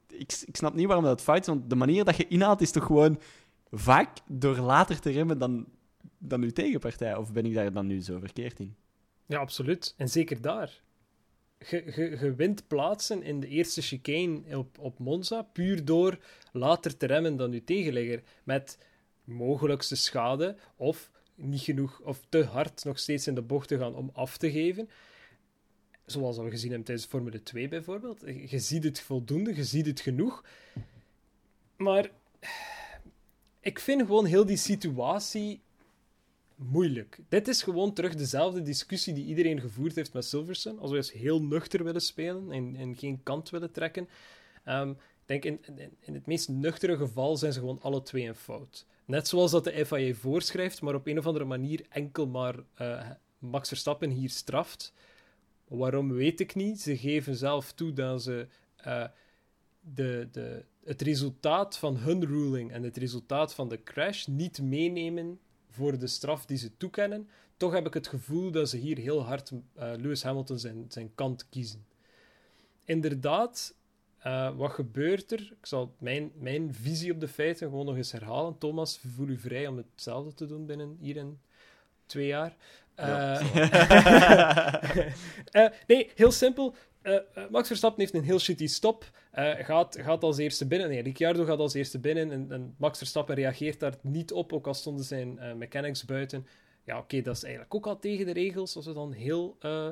[0.07, 2.71] ik, ik snap niet waarom dat fout is, want de manier dat je inhaalt is
[2.71, 3.19] toch gewoon
[3.71, 5.65] vaak door later te remmen dan,
[6.17, 7.15] dan uw tegenpartij.
[7.15, 8.75] Of ben ik daar dan nu zo verkeerd in?
[9.25, 9.93] Ja, absoluut.
[9.97, 10.81] En zeker daar.
[11.69, 16.17] Je, je, je wint plaatsen in de eerste chicane op, op Monza puur door
[16.51, 18.23] later te remmen dan je tegenligger.
[18.43, 18.77] Met
[19.23, 23.95] mogelijkste schade of niet genoeg of te hard nog steeds in de bocht te gaan
[23.95, 24.89] om af te geven.
[26.07, 28.21] Zoals we gezien hebben tijdens Formule 2 bijvoorbeeld.
[28.49, 30.43] Je ziet het voldoende, je ziet het genoeg.
[31.75, 32.09] Maar
[33.59, 35.61] ik vind gewoon heel die situatie
[36.55, 37.19] moeilijk.
[37.29, 40.79] Dit is gewoon terug dezelfde discussie die iedereen gevoerd heeft met Silverstone.
[40.79, 44.09] Als we eens heel nuchter willen spelen en, en geen kant willen trekken.
[44.63, 48.27] Ehm, ik denk in, in, in het meest nuchtere geval zijn ze gewoon alle twee
[48.27, 48.85] een fout.
[49.05, 53.09] Net zoals dat de FIA voorschrijft, maar op een of andere manier enkel maar eh,
[53.39, 54.93] Max Verstappen hier straft.
[55.67, 56.81] Waarom weet ik niet.
[56.81, 59.05] Ze geven zelf toe dat ze eh,
[59.79, 65.39] de, de, het resultaat van hun ruling en het resultaat van de crash niet meenemen
[65.69, 67.29] voor de straf die ze toekennen.
[67.57, 71.15] Toch heb ik het gevoel dat ze hier heel hard eh, Lewis Hamilton zijn, zijn
[71.15, 71.85] kant kiezen.
[72.83, 73.75] Inderdaad,
[74.17, 75.55] eh, wat gebeurt er?
[75.59, 78.57] Ik zal mijn, mijn visie op de feiten gewoon nog eens herhalen.
[78.57, 81.39] Thomas, voel u vrij om hetzelfde te doen binnen hier in
[82.05, 82.55] twee jaar.
[82.97, 83.41] Ja,
[85.51, 86.75] Eh, nee, heel simpel.
[87.01, 89.11] Eh, eh, Max Verstappen heeft een heel shitty stop.
[89.31, 90.89] Eh, gaat, gaat als eerste binnen.
[90.89, 92.31] Nee, Ricciardo gaat als eerste binnen.
[92.31, 96.47] En, en Max Verstappen reageert daar niet op, ook al stonden zijn eh, mechanics buiten.
[96.83, 99.87] Ja, oké, dat is eigenlijk ook al tegen de regels, als we dan heel eh,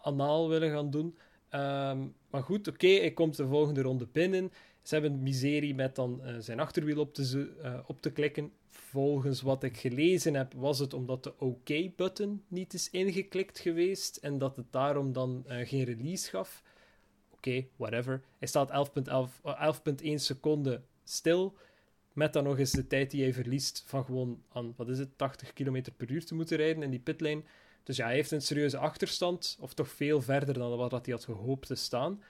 [0.00, 1.18] anaal willen gaan doen.
[1.54, 4.52] Ehm, maar goed, oké, hij komt de volgende ronde binnen.
[4.82, 8.52] Ze hebben miserie met dan eh, zijn achterwiel op te, eh, op te klikken.
[8.68, 14.38] Volgens wat ik gelezen heb, was het omdat de OK-button niet is ingeklikt geweest en
[14.38, 16.62] dat het daarom dan eh, geen release gaf.
[17.30, 18.22] Oké, whatever.
[18.38, 19.70] Hij staat 11,11 eh,
[20.04, 21.56] 11,1 seconden stil,
[22.12, 25.18] met dan nog eens de tijd die hij verliest van gewoon aan, wat is het,
[25.18, 27.42] 80 km per uur te moeten rijden in die pitlane.
[27.84, 31.24] Dus ja, hij heeft een serieuze achterstand, of toch veel verder dan wat hij had
[31.24, 32.22] gehoopt te staan.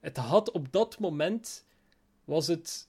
[0.00, 1.66] Het had op dat moment,
[2.24, 2.88] was het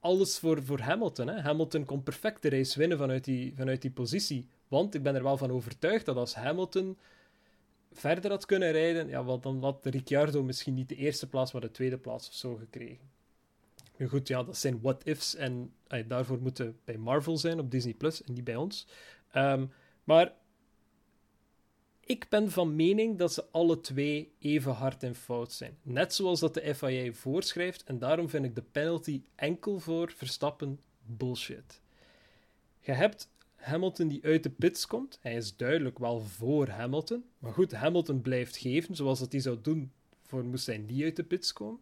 [0.00, 1.28] alles voor, voor Hamilton.
[1.28, 1.40] Hè?
[1.40, 4.48] Hamilton kon perfect de race winnen vanuit die, vanuit die positie.
[4.68, 6.98] Want ik ben er wel van overtuigd dat als Hamilton
[7.92, 11.60] verder had kunnen rijden, ja, wel, dan had Ricciardo misschien niet de eerste plaats, maar
[11.60, 13.10] de tweede plaats of zo gekregen.
[13.96, 15.72] Nu goed, ja, dat zijn what-ifs en
[16.06, 18.86] daarvoor moeten bij Marvel zijn op Disney Plus en niet bij ons.
[19.30, 19.66] Ehm,
[20.04, 20.32] maar
[22.08, 25.78] ik ben van mening dat ze alle twee even hard in fout zijn.
[25.82, 30.80] Net zoals dat de FIA voorschrijft, en daarom vind ik de penalty enkel voor Verstappen
[31.02, 31.80] bullshit.
[32.80, 35.18] Je hebt Hamilton die uit de pits komt.
[35.20, 37.24] Hij is duidelijk wel voor Hamilton.
[37.38, 39.92] Maar goed, Hamilton blijft geven, zoals dat hij zou doen
[40.22, 41.80] voor moest hij niet uit de pits komen.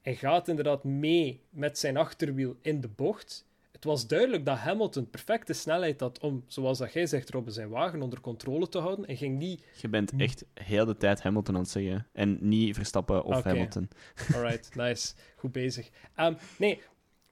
[0.00, 3.46] Hij gaat inderdaad mee met zijn achterwiel in de bocht.
[3.72, 7.68] Het was duidelijk dat Hamilton perfecte snelheid had om, zoals dat jij zegt, Robben, zijn
[7.68, 9.06] wagen onder controle te houden.
[9.06, 12.06] En ging niet Je bent echt heel de tijd Hamilton aan het zeggen.
[12.12, 13.48] En niet Verstappen of Oké.
[13.48, 13.88] Hamilton.
[14.34, 15.14] Alright, nice.
[15.36, 15.90] Goed bezig.
[16.14, 16.80] Ehm, nee,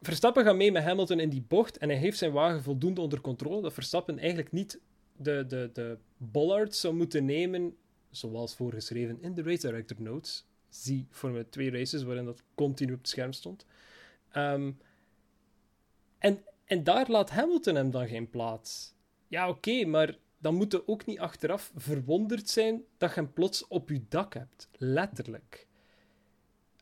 [0.00, 3.20] Verstappen gaat mee met Hamilton in die bocht en hij heeft zijn wagen voldoende onder
[3.20, 4.80] controle dat Verstappen eigenlijk niet
[5.16, 7.76] de, de, de bollard zou moeten nemen,
[8.10, 10.46] zoals voorgeschreven in de Race Director Notes.
[10.68, 13.66] Zie Formule 2 races waarin dat continu op het scherm stond.
[14.30, 14.70] Ehm,
[16.20, 18.94] en, en daar laat Hamilton hem dan geen plaats.
[19.28, 23.68] Ja, oké, maar dan moet je ook niet achteraf verwonderd zijn dat je hem plots
[23.68, 24.68] op je dak hebt.
[24.78, 25.68] Letterlijk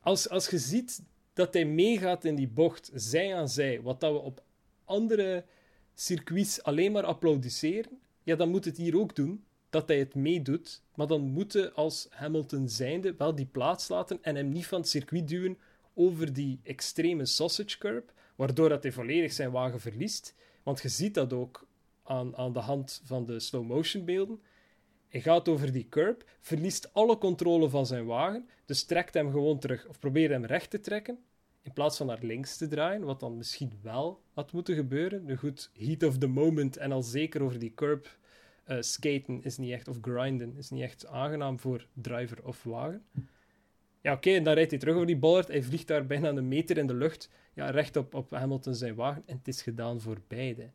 [0.08, 4.12] als, als je ziet dat hij meegaat in die bocht, zij aan zij, wat dat
[4.12, 4.42] we op
[4.84, 5.44] andere
[5.94, 10.82] circuits alleen maar applaudisseren, ja, dan moet het hier ook doen, dat hij het meedoet.
[10.94, 14.88] Maar dan moeten als Hamilton zijnde wel die plaats laten en hem niet van het
[14.88, 15.58] circuit duwen
[15.94, 20.34] over die extreme sausage curb, waardoor dat hij volledig zijn wagen verliest.
[20.62, 21.66] Want je ziet dat ook
[22.02, 24.40] aan, aan de hand van de slow-motion beelden.
[25.08, 29.58] Hij gaat over die curb, verliest alle controle van zijn wagen, dus trekt hem gewoon
[29.58, 31.18] terug, of probeert hem recht te trekken,
[31.62, 35.24] in plaats van naar links te draaien, wat dan misschien wel had moeten gebeuren.
[35.24, 38.18] Nu goed, heat of the moment en al zeker over die curb
[38.64, 43.04] eh, skaten is niet echt, of grinden, is niet echt aangenaam voor driver of wagen.
[44.08, 46.48] Ja, oké, en dan rijdt hij terug over die bollard, hij vliegt daar bijna een
[46.48, 50.00] meter in de lucht, ja, recht op, op Hamilton zijn wagen, en het is gedaan
[50.00, 50.70] voor beide.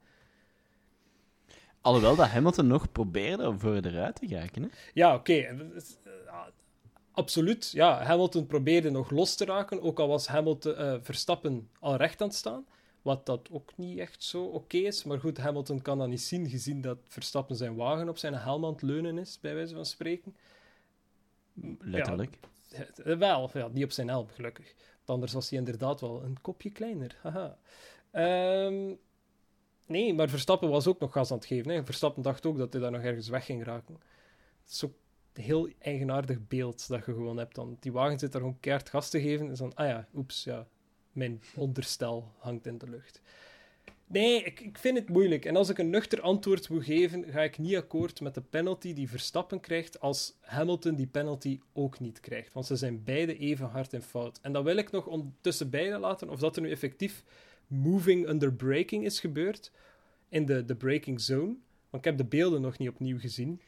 [1.82, 4.62] Alhoewel dat Hamilton nog probeerde om voor eruit te geraken.
[4.62, 4.70] Hè?
[4.94, 5.34] Ja, oké.
[5.34, 5.56] Eh,
[7.12, 7.72] Absoluut.
[7.72, 12.22] Ja, Hamilton probeerde nog los te raken, ook al was Hamilton, eh, Verstappen al recht
[12.22, 12.66] aan het staan.
[13.02, 15.04] Wat dat ook niet echt zo oké is.
[15.04, 18.66] Maar goed, Hamilton kan dat niet zien, gezien dat Verstappen zijn wagen op zijn helm
[18.66, 20.36] aan het leunen is, bij wijze van spreken.
[21.80, 22.38] Letterlijk.
[23.04, 24.74] Wel, ja, niet op zijn helm, gelukkig.
[25.06, 27.20] Anders was hij inderdaad wel een kopje kleiner.
[27.22, 27.58] Haha.
[28.12, 28.94] Ehm,
[29.86, 31.72] nee, maar Verstappen was ook nog gas aan het geven.
[31.72, 31.86] Hè.
[31.86, 34.00] Verstappen dacht ook dat hij daar nog ergens weg ging raken.
[34.64, 34.94] Het is ook
[35.34, 37.56] een heel eigenaardig beeld dat je gewoon hebt.
[37.56, 37.78] Dan.
[37.80, 39.48] Die wagen zit daar gewoon keihard gas te geven.
[39.48, 40.68] En dan, ah ja, oeps, ja,
[41.12, 43.22] mijn onderstel hangt in de lucht.
[44.14, 45.46] Nee, ik, ik vind het moeilijk.
[45.46, 48.94] En als ik een nuchter antwoord moet geven, ga ik niet akkoord met de penalty
[48.94, 52.54] die Verstappen krijgt, als Hamilton die penalty ook niet krijgt.
[52.54, 54.40] Want ze zijn beide even hard in fout.
[54.42, 55.10] En dan wil ik nog
[55.42, 57.24] tussen beiden laten of dat er nu effectief
[57.68, 59.72] moving under braking is gebeurd
[60.30, 61.56] in de, de braking zone.
[61.90, 63.62] Want ik heb de beelden nog niet opnieuw gezien.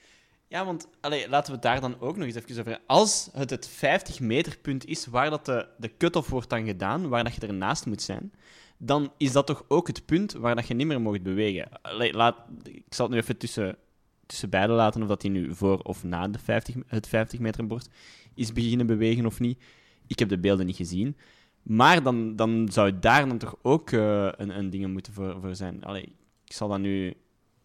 [0.48, 0.88] Ja, want
[1.28, 2.80] laten we daar dan ook nog eens even over.
[2.86, 7.10] Als het het 50 meter punt is waar dat de, de cut-off wordt dan gedaan,
[7.10, 8.32] waar dat je ernaast moet zijn,
[8.78, 11.69] dan is dat toch ook het punt waar dat je niet meer mag bewegen.
[12.11, 13.78] Laat, ik zal het nu even tussen
[14.26, 17.67] tussen beide laten of dat hij nu voor of na de 50, het 50 meter
[17.67, 17.89] bord
[18.34, 19.63] is beginnen bewegen of niet.
[20.07, 21.17] Ik heb de beelden niet gezien.
[21.61, 25.55] Maar dan, dan zou daar dan toch ook uh, een, een ding moeten voor, voor
[25.55, 25.84] zijn.
[25.84, 26.13] Allee,
[26.45, 27.13] ik zal dat nu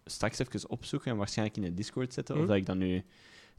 [0.05, 2.35] straks even opzoeken en waarschijnlijk in de Discord zetten.
[2.35, 2.47] Of Hm.
[2.47, 3.03] dat ik dan nu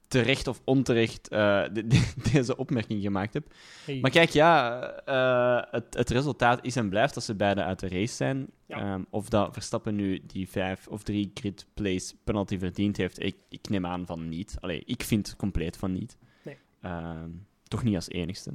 [0.09, 3.55] terecht of onterecht eh, de- de- deze opmerking gemaakt heb.
[3.84, 3.98] Hey.
[4.00, 7.88] Maar kijk, ja, eh, het, het resultaat is en blijft dat ze beide uit de
[7.88, 8.46] race zijn.
[8.66, 8.76] Ja.
[8.76, 13.36] Ehm, of dat Verstappen nu die vijf of drie grid place penalty verdiend heeft, ik,
[13.48, 14.57] ik neem aan van niet.
[14.61, 16.16] Allee, ik vind compleet van niet.
[16.42, 16.57] Nee.
[16.80, 17.30] Ehm,
[17.68, 18.53] toch niet als enigste.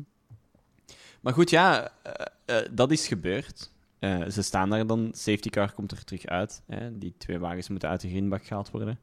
[1.21, 1.91] Maar goed, ja,
[2.45, 3.71] eh, dat is gebeurd.
[4.29, 6.61] Ze staan daar dan, safety car komt er terug uit.
[6.67, 6.97] Hè.
[6.97, 8.99] Die twee wagens moeten uit de greenbak gehaald worden.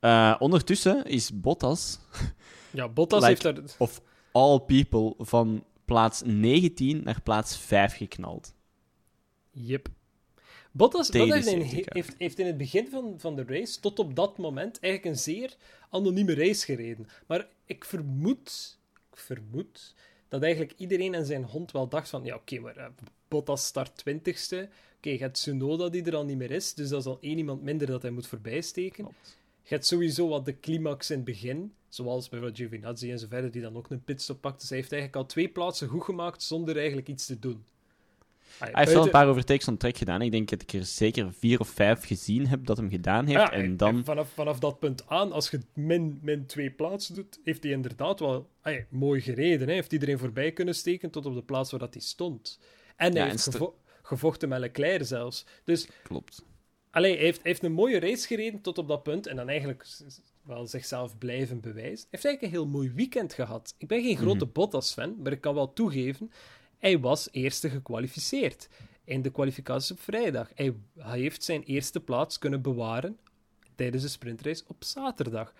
[0.00, 1.98] Eh, ondertussen is Bottas
[2.70, 3.90] Ja, Bottas Like- heeft daar...
[4.32, 8.54] all people van plaats 19 naar plaats 5 geknald.
[9.50, 9.88] Yep.
[10.72, 14.38] Bottas, heeft, in, heeft, heeft in het begin van, van de race, tot op dat
[14.38, 15.56] moment, eigenlijk een zeer
[15.90, 17.06] anonieme race gereden.
[17.26, 18.78] Maar ik vermoed,
[19.12, 19.94] ik vermoed
[20.28, 22.86] dat eigenlijk iedereen en zijn hond wel dacht van, ja oké, maar eh,
[23.28, 24.68] Bottas start twintigste.
[24.96, 27.38] Oké, je hebt Tsunoda die er al niet meer is, dus dat is al één
[27.38, 29.08] iemand minder dat hij moet voorbijsteken.
[29.68, 33.50] Je hebt sowieso wat de climax in het begin, zoals bijvoorbeeld Giovinazzi en zo verder,
[33.50, 34.60] die dan ook een pitstop pakt.
[34.60, 37.64] Dus hij heeft eigenlijk al twee plaatsen goed gemaakt zonder eigenlijk iets te doen.
[38.58, 40.22] Hij heeft wel een paar overtakes on track gedaan.
[40.22, 43.38] Ik denk dat ik er zeker vier of vijf gezien heb dat hem gedaan heeft.
[43.38, 44.04] Ja, en dan...
[44.04, 48.20] vanaf, vanaf dat punt aan, als je min, min twee plaatsen doet, heeft hij inderdaad
[48.20, 48.48] wel
[48.88, 49.68] mooi gereden.
[49.68, 49.74] Hè.
[49.74, 52.58] Heeft iedereen voorbij kunnen steken tot op de plaats waar dat hij stond.
[52.96, 55.44] En hij Ja, heeft en st- gevo- gevochten met Leclerc zelfs.
[55.64, 56.44] Dus Klopt.
[56.90, 59.26] Allee, hij, heeft, hij heeft een mooie race gereden tot op dat punt.
[59.26, 59.86] En dan eigenlijk
[60.42, 61.96] wel zichzelf blijven bewijzen.
[61.98, 63.74] Hij heeft eigenlijk een heel mooi weekend gehad.
[63.78, 64.52] Ik ben geen grote Mhm.
[64.52, 66.30] Bottas-fan, maar ik kan wel toegeven,
[66.78, 68.68] hij was eerste gekwalificeerd
[69.04, 70.50] in de kwalificatie op vrijdag.
[70.54, 73.18] Hij, hij heeft zijn eerste plaats kunnen bewaren
[73.74, 75.54] tijdens de sprintrace op zaterdag.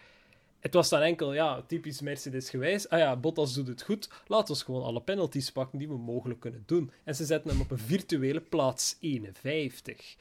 [0.58, 2.88] Het was dan enkel, ja, typisch Mercedes gewijs.
[2.88, 4.08] Ah ja, Bottas doet het goed.
[4.26, 6.90] Laat ons gewoon alle penalties pakken die we mogelijk kunnen doen.
[7.04, 10.16] En ze zetten hem op een virtuele plaats 51.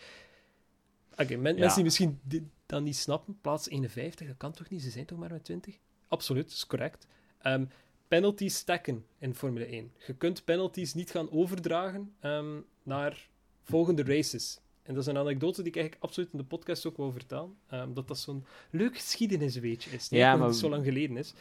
[1.18, 1.60] Oké, men- Ja.
[1.60, 4.82] mensen die misschien dit dan niet snappen, plaats 51, dat kan toch niet?
[4.82, 5.78] Ze zijn toch maar met 20?
[6.08, 7.08] Absoluut, dat is correct.
[7.42, 7.66] Ehm,
[8.08, 9.92] penalties stacken in Formule 1.
[10.08, 13.28] Je kunt penalties niet gaan overdragen ehm, naar
[13.64, 14.60] volgende races.
[14.84, 17.56] En dat is een anekdote die ik eigenlijk absoluut in de podcast ook wil vertellen.
[17.68, 20.08] ehm, dat dat zo'n leuk geschiedenisweetje is.
[20.10, 21.34] Ja, maar- niet zo lang geleden is.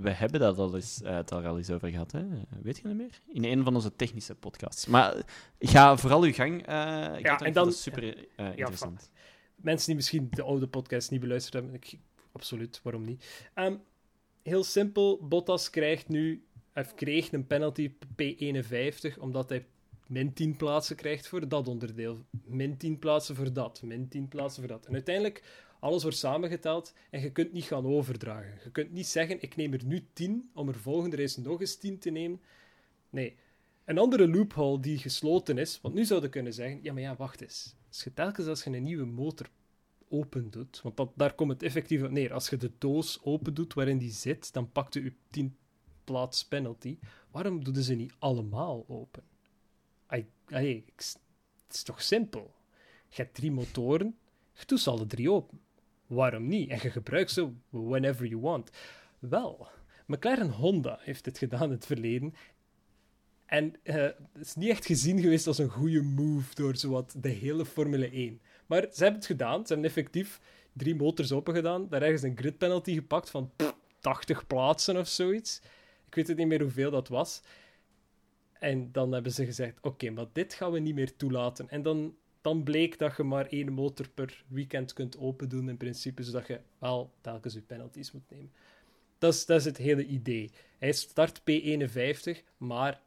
[0.00, 2.24] We hebben dat al eens, eh, het er al eens over gehad, hè?
[2.62, 3.20] Weet je dat meer?
[3.26, 4.86] In een van onze technische podcasts.
[4.86, 5.14] Maar
[5.58, 6.66] ga vooral uw gang.
[6.66, 6.74] eh
[7.20, 7.72] ja, en dan- dan...
[7.72, 9.10] super eh, interessant.
[9.56, 11.98] Mensen die misschien de oude podcast niet beluisterd hebben, ik,
[12.32, 13.48] absoluut, waarom niet?
[13.54, 13.76] Ehm,
[14.42, 17.92] heel simpel, Bottas krijgt nu, of kreeg een penalty
[18.22, 19.66] P51, omdat hij
[20.06, 22.24] min 10 plaatsen krijgt voor dat onderdeel.
[22.44, 24.86] Min 10 plaatsen voor dat, min 10 plaatsen voor dat.
[24.86, 25.42] En uiteindelijk,
[25.84, 28.58] alles wordt samengeteld en je kunt niet gaan overdragen.
[28.64, 31.76] Je kunt niet zeggen, ik neem er nu 10 om er volgende race nog eens
[31.76, 32.40] 10 te nemen.
[33.10, 33.36] Nee.
[33.84, 37.40] Een andere loophole die gesloten is, want nu zouden kunnen zeggen, ja maar ja, wacht
[37.40, 37.76] eens.
[37.88, 39.50] Als je telkens als je een nieuwe motor
[40.08, 42.32] open doet, want daar komt het effectief op neer.
[42.32, 45.56] Als je de doos open doet waarin die zit, dan pakt u 10
[46.04, 46.98] plaats penalty.
[47.30, 49.22] Waarom doen ze niet allemaal open?
[50.96, 51.16] S-
[51.66, 52.54] het is toch simpel?
[53.08, 54.18] Je hebt drie motoren,
[54.52, 55.60] je doet ze alle drie open.
[56.14, 56.70] Waarom niet?
[56.70, 58.70] En je gebruikt ze whenever you want.
[59.18, 59.68] Wel,
[60.06, 62.34] McLaren Honda heeft dit gedaan in het verleden.
[63.46, 63.94] En eh,
[64.32, 68.10] het is niet echt gezien geweest als een goede move door zowat de hele Formule
[68.10, 68.40] 1.
[68.66, 69.66] Maar ze hebben het gedaan.
[69.66, 70.40] Ze hebben effectief
[70.72, 71.88] drie motors open gedaan.
[71.88, 75.60] Daar ergens een grid penalty gepakt van pff, 80 plaatsen of zoiets.
[76.06, 77.42] Ik weet het niet meer hoeveel dat was.
[78.52, 81.68] En dan hebben ze gezegd: Oké, maar dit gaan we niet meer toelaten.
[81.68, 82.14] En dan,
[82.44, 86.46] dan bleek dat je maar één motor per weekend kunt open doen, in principe, zodat
[86.46, 88.52] je wel telkens je penalties moet nemen.
[89.18, 90.50] Dat is, dat is het hele idee.
[90.78, 93.00] Hij start P51, maar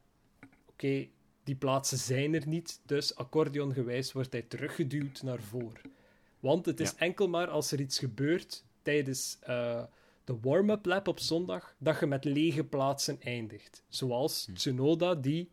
[0.66, 1.08] oké,
[1.44, 5.82] die plaatsen zijn er niet, dus accordeongewijs wordt hij teruggeduwd naar voren.
[6.40, 6.98] Want het is Ja.
[6.98, 9.84] enkel maar als er iets gebeurt tijdens eh,
[10.24, 13.84] de warm-up lap op zondag, dat je met lege plaatsen eindigt.
[13.88, 15.52] Zoals Tsunoda, die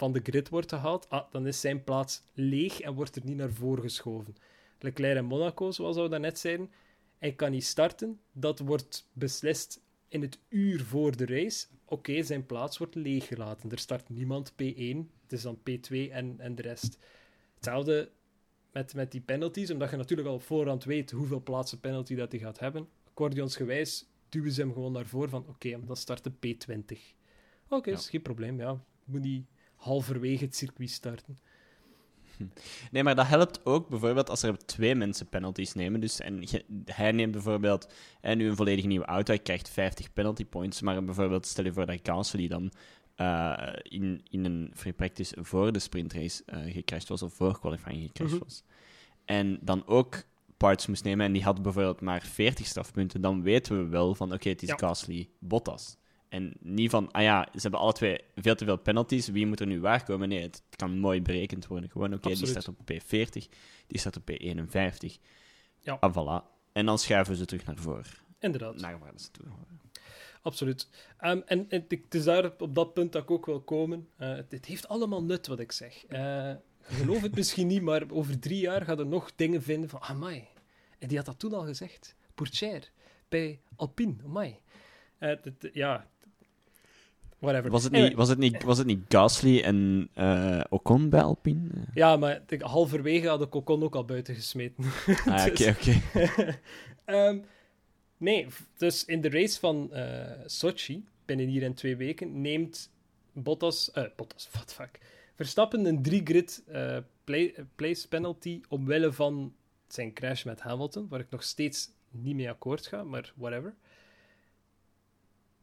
[0.00, 3.36] van de grid wordt gehaald, ah, dan is zijn plaats leeg en wordt er niet
[3.36, 4.34] naar voren geschoven.
[4.78, 6.70] Leclerc en Monaco, zoals we daarnet zeiden,
[7.18, 8.20] hij kan niet starten.
[8.32, 11.66] Dat wordt beslist in het uur voor de race.
[11.84, 13.70] Oké, zijn plaats wordt leeggelaten.
[13.70, 16.98] Er start niemand P1, het is dan P2 en, en de rest.
[17.54, 18.10] Hetzelfde
[18.72, 22.32] met, met die penalties, omdat je natuurlijk al op voorhand weet hoeveel plaatsen penalty dat
[22.32, 22.88] hij gaat hebben.
[23.08, 26.98] Accordeonsgewijs duwen ze hem gewoon naar voren van oké, dan start de P20.
[27.68, 27.96] Oké, Ja.
[27.96, 28.84] is geen probleem, ja.
[29.04, 29.46] Moet niet
[29.80, 31.38] halverwege het circuit starten.
[32.90, 36.00] Nee, maar dat helpt ook bijvoorbeeld als er twee mensen penalties nemen.
[36.00, 36.42] Dus, en
[36.84, 40.80] hij neemt bijvoorbeeld en nu een volledig nieuwe auto, hij krijgt 50 penalty points.
[40.80, 42.72] Maar bijvoorbeeld, stel je voor dat Gasly dan
[43.14, 48.02] eh, in, in een free practice voor de sprintrace eh gecrashed was, of voor qualifying
[48.06, 48.44] gecrashed Mhm.
[48.44, 48.62] was.
[49.24, 50.22] En dan ook
[50.56, 54.32] parts moest nemen en die had bijvoorbeeld maar 40 strafpunten, dan weten we wel van
[54.32, 54.76] oké, het is Ja.
[54.78, 55.96] Gasly Bottas.
[56.30, 59.60] En niet van, ah ja, ze hebben alle twee veel te veel penalties, wie moet
[59.60, 60.28] er nu waarkomen?
[60.28, 61.90] Nee, het kan mooi berekend worden.
[61.90, 63.48] Gewoon, oké, die staat op P40,
[63.86, 65.20] die staat op P51.
[65.80, 65.96] Ja.
[66.00, 66.44] Ah, voilà.
[66.72, 68.04] En dan schuiven ze terug naar voren,
[68.38, 68.76] Inderdaad.
[68.80, 69.80] naar waar ze toe horen.
[70.42, 70.88] Absoluut.
[71.18, 74.08] Ehm, en, en het is daar op, dat punt dat ik ook wil komen.
[74.16, 76.04] Eh, het, het heeft allemaal nut wat ik zeg.
[76.06, 76.58] Eh, je
[76.94, 80.00] gelooft het misschien niet, maar over drie jaar gaat er nog dingen vinden van...
[80.00, 80.44] Amai,
[80.98, 82.14] en die had dat toen al gezegd.
[82.34, 82.86] Pourchaire,
[83.28, 84.56] bij Alpine, amai.
[85.18, 86.06] Het- ja,
[87.40, 87.70] whatever.
[87.70, 91.68] Was het niet, was het niet, was het niet Gasly en eh, Ocon bij Alpine?
[91.94, 94.84] Ja, maar de, halverwege had ik Ocon ook al buiten gesmeten.
[95.26, 96.00] Ah, oké, Dus- oké.
[97.04, 97.38] Ehm,
[98.16, 102.90] nee, dus in de race van eh, Sochi, binnen hier in twee weken, neemt
[103.32, 104.98] Bottas, eh, Bottas, what fuck,
[105.34, 109.54] Verstappen een drie-grid eh, play- place penalty omwille van
[109.88, 113.74] zijn crash met Hamilton, waar ik nog steeds niet mee akkoord ga, maar whatever.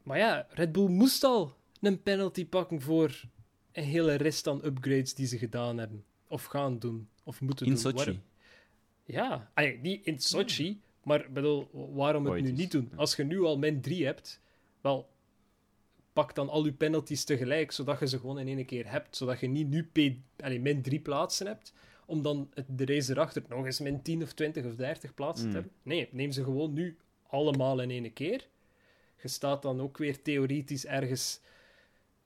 [0.02, 3.22] Maar ja, Red Bull moest al een penalty pakken voor
[3.72, 6.04] een hele rest aan upgrades die ze gedaan hebben.
[6.28, 7.08] Of gaan doen.
[7.24, 7.80] Of moeten In doen.
[7.80, 8.20] Sochi.
[9.04, 12.92] Ja, ja, niet in Sochi, maar bedoel, waarom het Ooit nu niet doen?
[12.96, 14.40] Als je nu al min 3 hebt,
[14.80, 15.08] wel,
[16.12, 19.16] pak dan al je penalties tegelijk, zodat je ze gewoon in één keer hebt.
[19.16, 19.98] Zodat je niet nu P,
[20.42, 21.72] allee, min 3 plaatsen hebt,
[22.06, 25.52] om dan de race erachter nog eens min 10 of 20 of 30 plaatsen Mm.
[25.52, 25.76] te hebben.
[25.82, 28.48] Nee, neem ze gewoon nu allemaal in één keer.
[29.22, 31.40] Je staat dan ook weer theoretisch ergens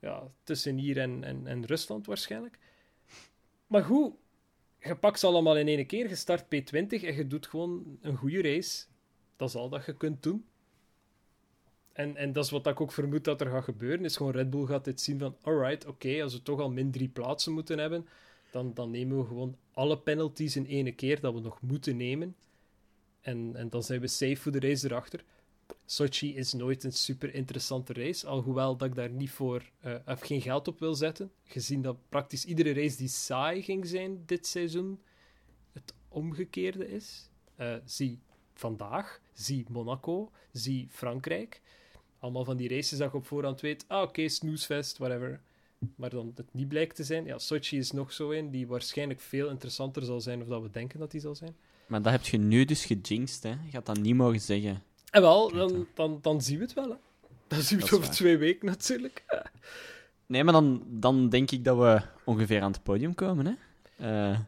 [0.03, 2.59] ja, tussen hier en, en, Rusland waarschijnlijk.
[3.67, 4.13] Maar goed,
[4.81, 8.17] je pakt ze allemaal in één keer, je start P20 en je doet gewoon een
[8.17, 8.85] goede race.
[9.37, 10.45] Dat is al dat je kunt doen.
[11.93, 14.05] En, en dat is wat ik ook vermoed dat er gaat gebeuren.
[14.05, 16.91] Is gewoon Red Bull gaat dit zien van, alright, oké, als we toch al min
[16.91, 18.07] drie plaatsen moeten hebben,
[18.51, 22.37] dan, dan nemen we gewoon alle penalties in één keer dat we nog moeten nemen.
[23.21, 25.25] En, en dan zijn we safe voor de race erachter.
[25.87, 30.41] Sochi is nooit een super interessante race, alhoewel dat ik daar niet voor eh, geen
[30.41, 31.31] geld op wil zetten.
[31.45, 35.01] Gezien dat praktisch iedere race die saai ging zijn dit seizoen,
[35.73, 37.31] het omgekeerde is.
[37.57, 38.21] Eh, zie
[38.55, 41.61] vandaag, zie Monaco, zie Frankrijk.
[42.19, 45.41] Allemaal van die races dat je op voorhand weet, ah oké, snoesfest, whatever.
[45.97, 47.25] Maar dan het niet blijkt te zijn.
[47.25, 50.71] Ja, Sochi is nog zo een die waarschijnlijk veel interessanter zal zijn of dat we
[50.71, 51.55] denken dat die zal zijn.
[51.87, 53.51] Maar dat heb je nu dus gejinxed, hè?
[53.51, 54.83] Je gaat dat niet mogen zeggen.
[55.13, 56.19] En wel, dan, dan.
[56.23, 56.89] dan, zien we het wel.
[56.89, 56.97] Hè.
[57.47, 58.15] Dan zien we het over waar.
[58.17, 59.25] twee weken natuurlijk.
[60.27, 63.53] Nee, maar dan, dan denk ik dat we ongeveer aan het podium komen, hè?
[64.31, 64.39] Eh,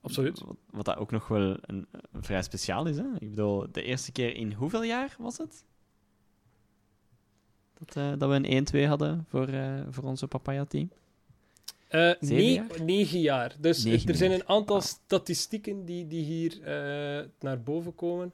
[0.00, 0.40] Absoluut.
[0.40, 3.04] Wat, wat dat ook nog wel een, een vrij speciaal is, hè?
[3.18, 5.64] Ik bedoel, de eerste keer in hoeveel jaar was het?
[7.78, 10.90] Dat, eh, dat we een 1-2 hadden voor, eh, voor onze Papaya-team.
[11.88, 12.82] Zeven nee, jaar?
[12.82, 13.56] negen jaar.
[13.58, 14.88] Dus Negen er zijn een aantal Wauw.
[15.04, 16.58] statistieken die, die hier
[17.40, 18.32] naar boven komen.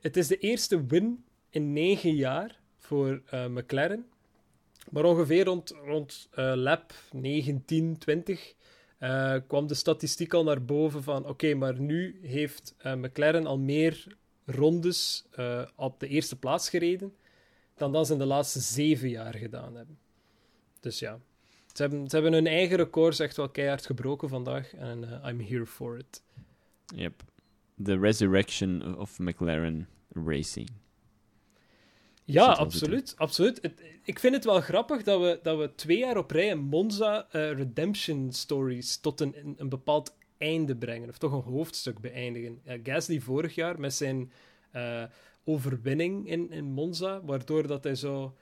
[0.00, 4.06] Het is de eerste win in negen jaar voor eh, McLaren.
[4.90, 8.54] Maar ongeveer rond, rond eh, lap 19, 20
[8.98, 14.16] eh, kwam de statistiek al naar boven van oké, maar nu heeft McLaren al meer
[14.44, 15.24] rondes
[15.76, 17.14] op de eerste plaats gereden
[17.74, 19.98] dan dat ze in de laatste zeven jaar gedaan hebben.
[20.80, 21.20] Dus ja,
[21.72, 24.74] ze hebben, ze hebben hun eigen records echt wel keihard gebroken vandaag.
[24.74, 26.22] En I'm here for it.
[26.86, 27.22] Yep.
[27.84, 30.68] The Resurrection of McLaren Racing.
[32.24, 33.14] Ja, absoluut.
[33.16, 33.58] absoluut.
[33.62, 36.58] Het- ik vind het wel grappig dat we, dat we twee jaar op rij een
[36.58, 41.08] Monza eh, Redemption Stories tot een, een, een bepaald einde brengen.
[41.08, 42.60] Of toch een hoofdstuk beëindigen.
[42.64, 44.32] Eh, Gasly vorig jaar met zijn
[44.70, 45.02] eh,
[45.44, 48.34] overwinning in, in Monza, waardoor dat hij zo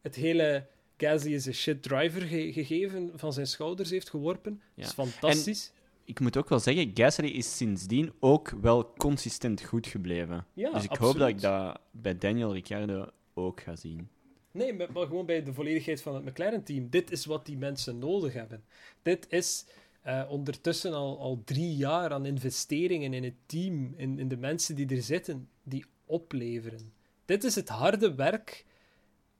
[0.00, 0.66] het hele
[0.96, 4.60] Gasly is een shit driver ge- gegeven van zijn schouders heeft geworpen.
[4.74, 4.82] Ja.
[4.82, 5.72] Dat is fantastisch.
[6.04, 10.46] Ik moet ook wel zeggen, Gasly is sindsdien ook wel consistent goed gebleven.
[10.54, 11.12] Ja, dus ik absoluut.
[11.12, 14.08] hoop dat ik dat bij Daniel Ricciardo ook ga zien.
[14.50, 16.88] Nee, maar, maar gewoon bij de volledigheid van het McLaren-team.
[16.90, 18.64] Dit is wat die mensen nodig hebben.
[19.02, 19.66] Dit is
[20.02, 24.74] eh, ondertussen al, al drie jaar aan investeringen in het team, in, in de mensen
[24.74, 26.92] die er zitten, die opleveren.
[27.24, 28.64] Dit is het harde werk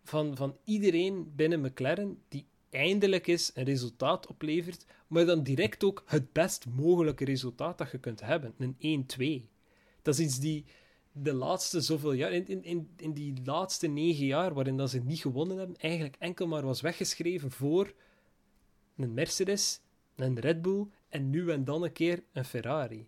[0.05, 6.03] van, van iedereen binnen McLaren die eindelijk eens een resultaat oplevert, maar dan direct ook
[6.07, 8.55] het best mogelijke resultaat dat je kunt hebben.
[8.59, 9.07] Een
[9.45, 9.51] 1-2.
[10.03, 10.65] Dat is iets die
[11.13, 15.21] de laatste zoveel jaar, in, in, in, die laatste negen jaar waarin dat ze niet
[15.21, 17.95] gewonnen hebben, eigenlijk enkel maar was weggeschreven voor
[18.97, 19.81] een Mercedes,
[20.17, 23.07] een Red Bull en nu en dan een keer een Ferrari.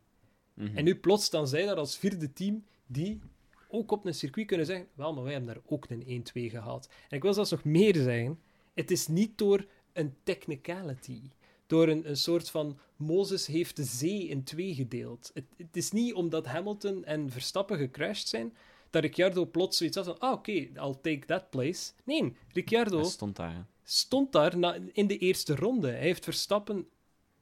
[0.55, 0.77] Mhm.
[0.77, 3.21] En nu plots staan zij daar als vierde team die
[3.69, 6.89] ook op een circuit kunnen zeggen: Wel, maar wij hebben daar ook een 1-2 gehaald.
[7.09, 8.39] En ik wil zelfs nog meer zeggen:
[8.75, 11.21] het is niet door een technicality,
[11.67, 15.31] door een, een soort van Mozes heeft de zee in twee gedeeld.
[15.35, 18.55] Het, het is niet omdat Hamilton en Verstappen gecrashed zijn
[18.91, 21.93] dat Ricciardo plots zoiets had van: Ah, oké, I'll take that place.
[22.05, 23.55] Nee, Ricciardo Hij stond daar.
[23.55, 23.61] hè.
[23.85, 25.89] stond daar na, in de eerste ronde.
[25.89, 26.89] Hij heeft Verstappen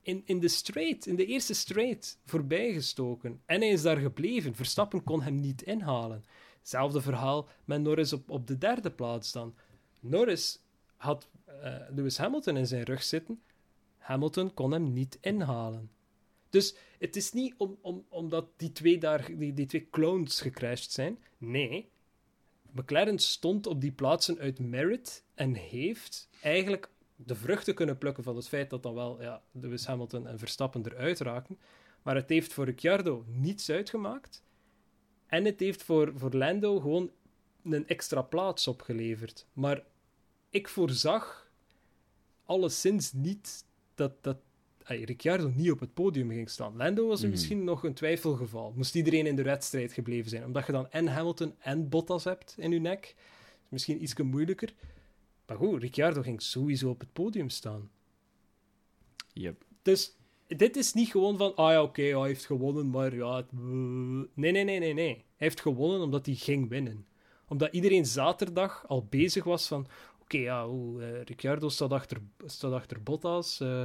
[0.03, 3.41] in, in de straight, in de eerste straight, voorbijgestoken.
[3.47, 4.55] En hij is daar gebleven.
[4.55, 6.25] Verstappen kon hem niet inhalen.
[6.59, 9.55] Hetzelfde verhaal met Norris op, op de derde plaats dan.
[10.01, 10.59] Norris
[11.03, 13.43] had eh, Lewis Hamilton in zijn rug zitten.
[13.99, 15.91] Hamilton kon hem niet inhalen.
[16.51, 20.93] Dus het is niet om, om, omdat die twee, daar, die, die twee clones gecrashed
[20.93, 21.19] zijn.
[21.39, 21.91] Nee,
[22.73, 28.37] McLaren stond op die plaatsen uit merit en heeft eigenlijk de vruchten kunnen plukken van
[28.37, 31.59] het feit dat dan wel ja, Lewis Hamilton en Verstappen eruit raken.
[32.03, 34.43] Maar het heeft voor Ricciardo niets uitgemaakt.
[35.27, 37.11] En het heeft voor, voor Lando gewoon
[37.63, 39.47] een extra plaats opgeleverd.
[39.53, 39.83] Maar
[40.53, 41.51] ik voorzag
[42.45, 44.37] alleszins niet dat, dat
[44.83, 46.77] ay, Ricciardo niet op het podium ging staan.
[46.77, 47.31] Lando was Mhm.
[47.31, 48.73] misschien nog een twijfelgeval.
[48.77, 50.45] Moest iedereen in de wedstrijd gebleven zijn.
[50.45, 53.15] Omdat je dan en Hamilton en Bottas hebt in je nek.
[53.63, 54.75] Is misschien iets moeilijker.
[55.47, 57.91] Maar goed, Ricciardo ging sowieso op het podium staan.
[59.33, 59.65] Yep.
[59.83, 63.37] Dus dit is niet gewoon van, ah ja, oké, hij heeft gewonnen, maar ja...
[63.37, 63.53] het-
[64.35, 65.15] Nee, nee, nee, nee, nee.
[65.15, 67.07] Hij heeft gewonnen omdat hij ging winnen.
[67.49, 69.87] Omdat iedereen zaterdag al bezig was van,
[70.35, 73.85] oké, ja, oeh, eh, Ricciardo staat achter, staat achter Bottas, eh,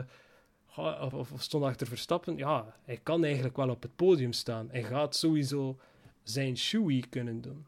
[0.76, 2.38] of, of, of stond achter Verstappen.
[2.38, 4.70] Ja, hij kan eigenlijk wel op het podium staan.
[4.72, 5.80] Hij gaat sowieso
[6.24, 7.66] zijn shoey kunnen doen.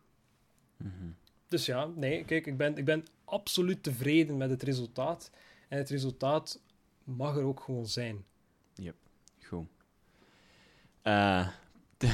[0.77, 1.09] Mhm.
[1.47, 5.31] Dus ja, nee, kijk, ik ben, ik ben absoluut tevreden met het resultaat.
[5.67, 6.61] En het resultaat
[7.03, 8.25] mag er ook gewoon zijn.
[9.43, 9.67] Goed.
[11.01, 11.47] Eh,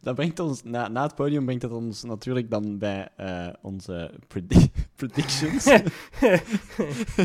[0.00, 4.14] dat brengt ons, na, na het podium brengt dat ons natuurlijk dan bij eh, onze
[4.28, 5.64] predi- predictions.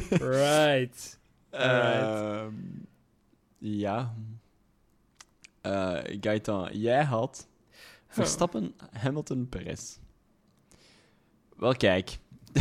[0.10, 1.20] right.
[1.50, 2.54] Ehm,
[3.58, 4.14] ja.
[6.22, 7.48] Gaëtan, jij had
[8.08, 9.98] Verstappen, Hamilton, Perez.
[11.58, 12.18] Wel, kijk.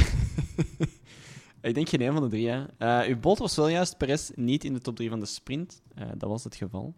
[1.60, 2.64] Ik denk geen een van de drie, hè.
[2.78, 5.82] Eh, uw bot was wel juist Perez niet in de top 3 van de sprint.
[6.16, 6.94] Dat was het geval.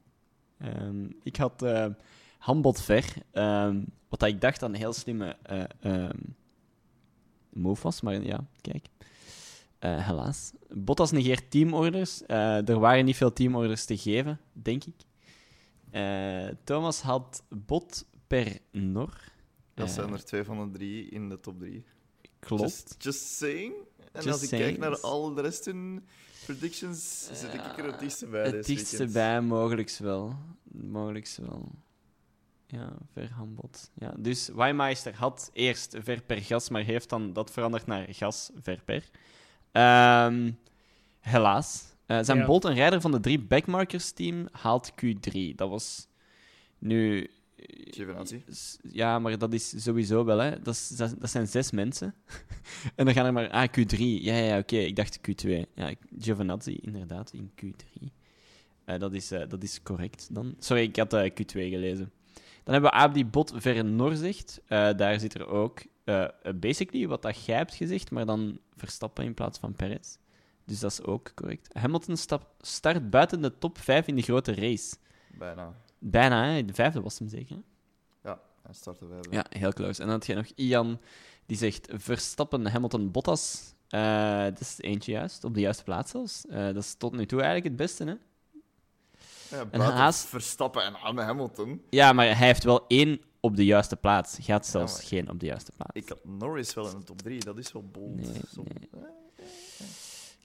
[0.58, 1.62] Ehm, ik had
[2.38, 3.14] handbot ver.
[3.32, 5.36] ehm, wat ik dacht dat een heel slimme
[5.80, 6.18] ehm,
[7.52, 8.86] move was, maar ja, kijk.
[9.78, 10.52] Eh, helaas.
[10.68, 12.22] Bottas negeert teamorders.
[12.26, 14.94] Eh, er waren niet veel teamorders te geven, denk ik.
[16.64, 19.14] Thomas had bot per Nor.
[19.74, 21.84] Dat zijn er twee van de drie in de top drie.
[22.38, 22.62] Klopt.
[22.62, 23.74] Just, just saying.
[24.12, 24.68] En Just als ik saying.
[24.68, 26.04] kijk naar al de rest in
[26.44, 30.34] predictions, zit ik er het dichtste bij Het dichtste bij, mogelijks wel.
[30.72, 31.70] Mogelijks wel.
[32.70, 33.90] Ja, verhandbod.
[33.94, 38.50] Ja, dus Weimeister had eerst ver per gas, maar heeft dan dat veranderd naar gas
[38.60, 39.10] ver per.
[39.72, 40.50] Ehm,
[41.20, 41.96] helaas.
[42.06, 42.46] Eh, zijn Ja.
[42.46, 45.54] Bolt, een rijder van de drie backmarkers team, haalt Q3.
[45.54, 46.08] Dat was
[46.78, 47.30] nu...
[48.50, 50.60] S- Ja, maar dat is sowieso wel, hè.
[50.62, 52.14] Dat, is, dat, zijn zes mensen.
[52.96, 53.50] en dan gaan er maar...
[53.50, 53.98] Ah, Q3.
[53.98, 54.76] Ja, ja, ja, oké.
[54.76, 55.50] Ik dacht Q2.
[55.74, 58.06] Ja, Giovinazzi, inderdaad, in Q3.
[58.84, 60.54] Eh, dat, is, eh, dat is correct dan.
[60.58, 62.10] Sorry, ik had eh, Q2 gelezen.
[62.68, 64.60] Dan hebben we Abdi Bot Vernor zegt.
[64.66, 69.24] Eh, daar zit er ook eh, basically wat dat jij hebt gezegd, maar dan Verstappen
[69.24, 70.16] in plaats van Perez.
[70.64, 71.68] Dus dat is ook correct.
[71.72, 74.96] Hamilton stap, start buiten de top 5 in de grote race.
[75.38, 75.74] Bijna.
[75.98, 76.64] Bijna, hè?
[76.64, 77.56] De vijfde was hem zeker.
[77.56, 77.62] hè?
[78.30, 79.20] Ja, hij startte wij.
[79.30, 80.00] Ja, heel close.
[80.00, 81.00] En dan had je nog Ian,
[81.46, 83.74] die zegt Verstappen, Hamilton, Bottas.
[83.88, 86.44] Eh, dat is eentje juist, op de juiste plaats zelfs.
[86.48, 88.14] Dat is tot nu toe eigenlijk het beste, hè?
[89.50, 91.82] Ja, En Haas- Verstappen en aan Hamilton.
[91.90, 94.36] Ja, maar hij heeft wel één op de juiste plaats.
[94.40, 95.90] Gaat zelfs maar- geen op de juiste plaats.
[95.94, 98.16] Ik had Norris wel in de top 3, dat is wel bold.
[98.16, 98.88] Nee, nee.
[98.92, 99.00] Eh,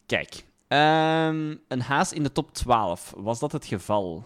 [0.05, 3.13] Kijk, ehm, een haas in de top 12.
[3.17, 4.25] Was dat het geval?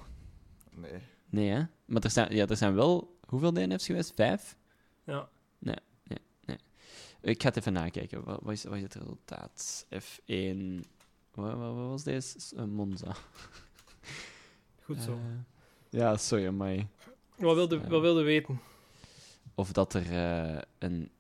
[0.72, 0.92] Nee.
[1.30, 1.62] Nee, hè?
[1.86, 3.16] Maar er zijn, ja, er zijn wel...
[3.28, 4.12] Hoeveel DNF's geweest?
[4.16, 4.58] Vijf?
[5.04, 5.30] Ja.
[7.22, 8.24] Ik ga het even nakijken.
[8.24, 9.86] Wat, wat, is, wat is het resultaat?
[9.96, 10.80] F1...
[11.34, 12.38] Wat, wat, wat was deze?
[12.56, 13.16] Eh, Monza.
[14.88, 15.12] Goed zo.
[15.12, 16.76] Eh, ja, sorry, maar...
[17.36, 18.60] wat, wilde, wat wilde weten?
[19.56, 21.12] Of dat er eh, een...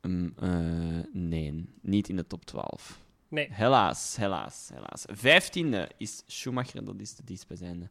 [0.00, 3.00] een eh, nee, niet in de top 12.
[3.28, 3.48] Nee.
[3.50, 5.04] Helaas, helaas, helaas.
[5.06, 7.90] Vijftiende is Schumacher, dat is de dichtstbijzijnde.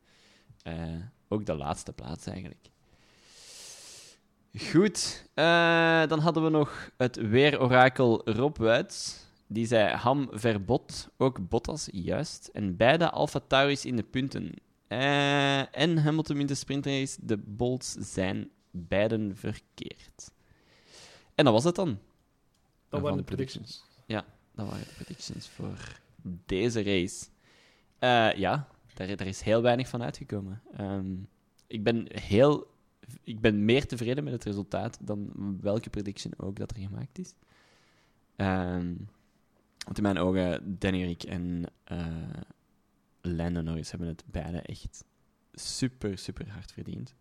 [0.64, 0.96] Eh
[1.30, 2.70] ook de laatste plaats eigenlijk.
[4.72, 9.28] Goed, eh, dan hadden we nog het weerorakel Rob Wuits.
[9.48, 12.50] Die zei Ham verbod, ook Bottas, juist.
[12.54, 14.54] En beide Alfa Tauris in de punten.
[14.90, 17.18] Eh, en Hamilton in de sprintrace.
[17.22, 20.32] De bolts zijn beiden verkeerd.
[21.36, 22.00] En dat was het dan.
[22.90, 23.84] Dat waren de predictions.
[24.56, 26.00] Dat waren de predictions voor
[26.46, 27.26] deze race.
[28.00, 30.62] Eh, ja, daar, daar is heel weinig van uitgekomen.
[30.78, 31.16] Ehm,
[31.68, 32.68] ik, ben heel,
[33.24, 35.32] ik ben meer tevreden met het resultaat dan
[35.62, 37.34] welke prediction ook dat er gemaakt is.
[38.36, 38.94] Ehm,
[39.86, 42.06] want in mijn ogen, Danny Rick en eh
[43.22, 45.04] Lando Norris hebben het beide echt
[45.54, 47.16] super, super hard verdiend.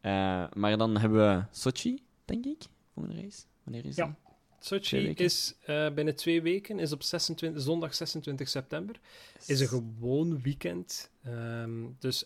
[0.00, 2.62] Eh, maar dan hebben we Sochi, denk ik,
[2.94, 3.42] volgende race.
[3.62, 4.04] Wanneer is Ja.
[4.06, 4.14] die?
[4.58, 9.00] Sochi is eh, binnen twee weken, is op 26, zondag 26 september.
[9.46, 11.10] Is een gewoon weekend.
[11.22, 12.24] Ehm, dus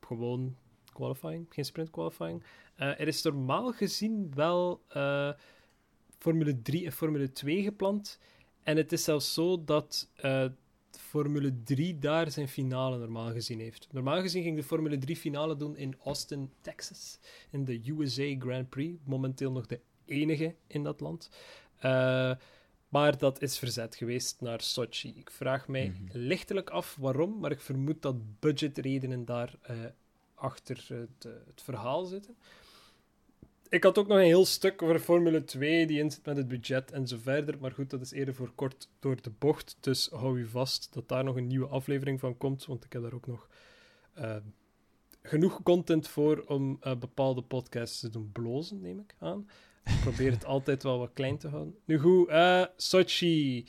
[0.00, 0.56] gewoon
[0.92, 2.42] qualifying, geen sprint qualifying.
[2.74, 4.82] Eh, er is normaal gezien wel
[6.18, 8.18] Formule 3 en Formule 2 gepland.
[8.62, 10.08] En het is zelfs zo dat
[10.98, 13.88] Formule 3 daar zijn finale normaal gezien heeft.
[13.90, 17.18] Normaal gezien ging de Formule 3 finale doen in Austin, Texas.
[17.50, 18.98] In de USA Grand Prix.
[19.04, 21.30] Momenteel nog de enige in dat land.
[21.78, 22.32] Eh,
[22.88, 25.12] maar dat is verzet geweest naar Sochi.
[25.18, 26.18] Ik vraag mij Mhm.
[26.18, 29.76] lichtelijk af waarom, maar ik vermoed dat budgetredenen daar eh,
[30.34, 32.36] achter het, eh, het verhaal zitten.
[33.70, 36.48] Ik had ook nog een heel stuk over Formule 2 die in zit met het
[36.48, 37.58] budget en zo verder.
[37.60, 39.76] Maar goed, dat is eerder voor kort door de bocht.
[39.80, 42.66] Dus hou u vast dat daar nog een nieuwe aflevering van komt.
[42.66, 43.48] Want ik heb daar ook nog
[44.14, 44.36] eh,
[45.22, 49.48] genoeg content voor om eh, bepaalde podcasts te doen blozen, neem ik aan.
[49.84, 51.78] Ik probeer het altijd wel wat klein te houden.
[51.84, 53.66] Nu goed, eh, Sochi.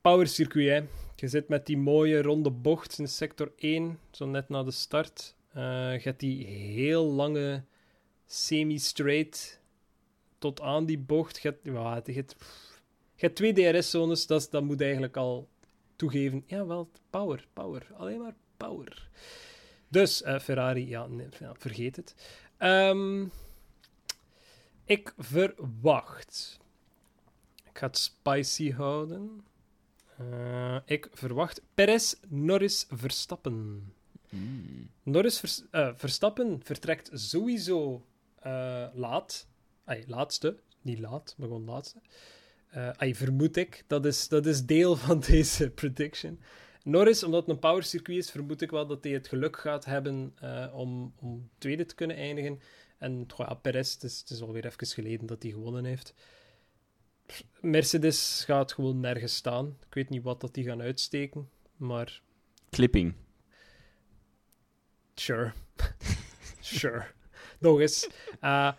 [0.00, 0.88] Power circuit, hè.
[1.16, 5.34] Je zit met die mooie ronde bocht in sector 1, zo net na de start.
[5.52, 7.64] Je hebt die heel lange
[8.32, 9.60] semi-straight
[10.38, 11.42] tot aan die bocht.
[11.42, 12.36] Je hebt, ja, je hebt,
[13.14, 15.48] je hebt twee DRS-zones, dat, dat moet eigenlijk al
[15.96, 16.44] toegeven.
[16.46, 17.86] Ja, wel, power, power.
[17.96, 19.08] Alleen maar power.
[19.88, 22.14] Dus, eh, Ferrari, ja, nee, ja, vergeet het.
[22.56, 23.24] Ehm,
[24.84, 26.58] ik verwacht.
[27.64, 29.44] Ik ga het spicy houden.
[30.18, 33.92] Eh, ik verwacht Perez, Norris, Verstappen.
[34.28, 34.90] Mm.
[35.02, 38.04] Norris Vers- eh, Verstappen vertrekt sowieso
[38.40, 39.48] eh, laat.
[39.84, 40.58] Ay, laatste.
[40.82, 42.00] Niet laat, maar gewoon laatste.
[42.96, 43.84] Ay, vermoed ik.
[43.86, 46.40] Dat is, dat is deel van deze prediction.
[46.84, 49.84] Norris, omdat het een power circuit is, vermoed ik wel dat hij het geluk gaat
[49.84, 52.60] hebben eh, om, om tweede te kunnen eindigen.
[52.98, 56.14] En ja, Perez, het is, het is alweer even geleden dat hij gewonnen heeft.
[57.60, 59.76] Mercedes gaat gewoon nergens staan.
[59.86, 62.22] Ik weet niet wat dat die gaan uitsteken, maar
[62.70, 63.14] Clipping.
[65.14, 65.52] Sure.
[66.60, 67.06] sure.
[67.60, 68.08] Nog eens.
[68.40, 68.72] Eh,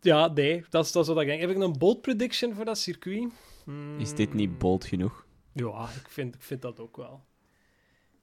[0.00, 1.40] ja, nee, dat is, dat is wat ik denk.
[1.40, 3.32] Heb ik een bold prediction voor dat circuit?
[3.64, 5.26] Hmm, Is dit niet bold genoeg?
[5.52, 7.24] Ja, ik vind, ik vind dat ook wel.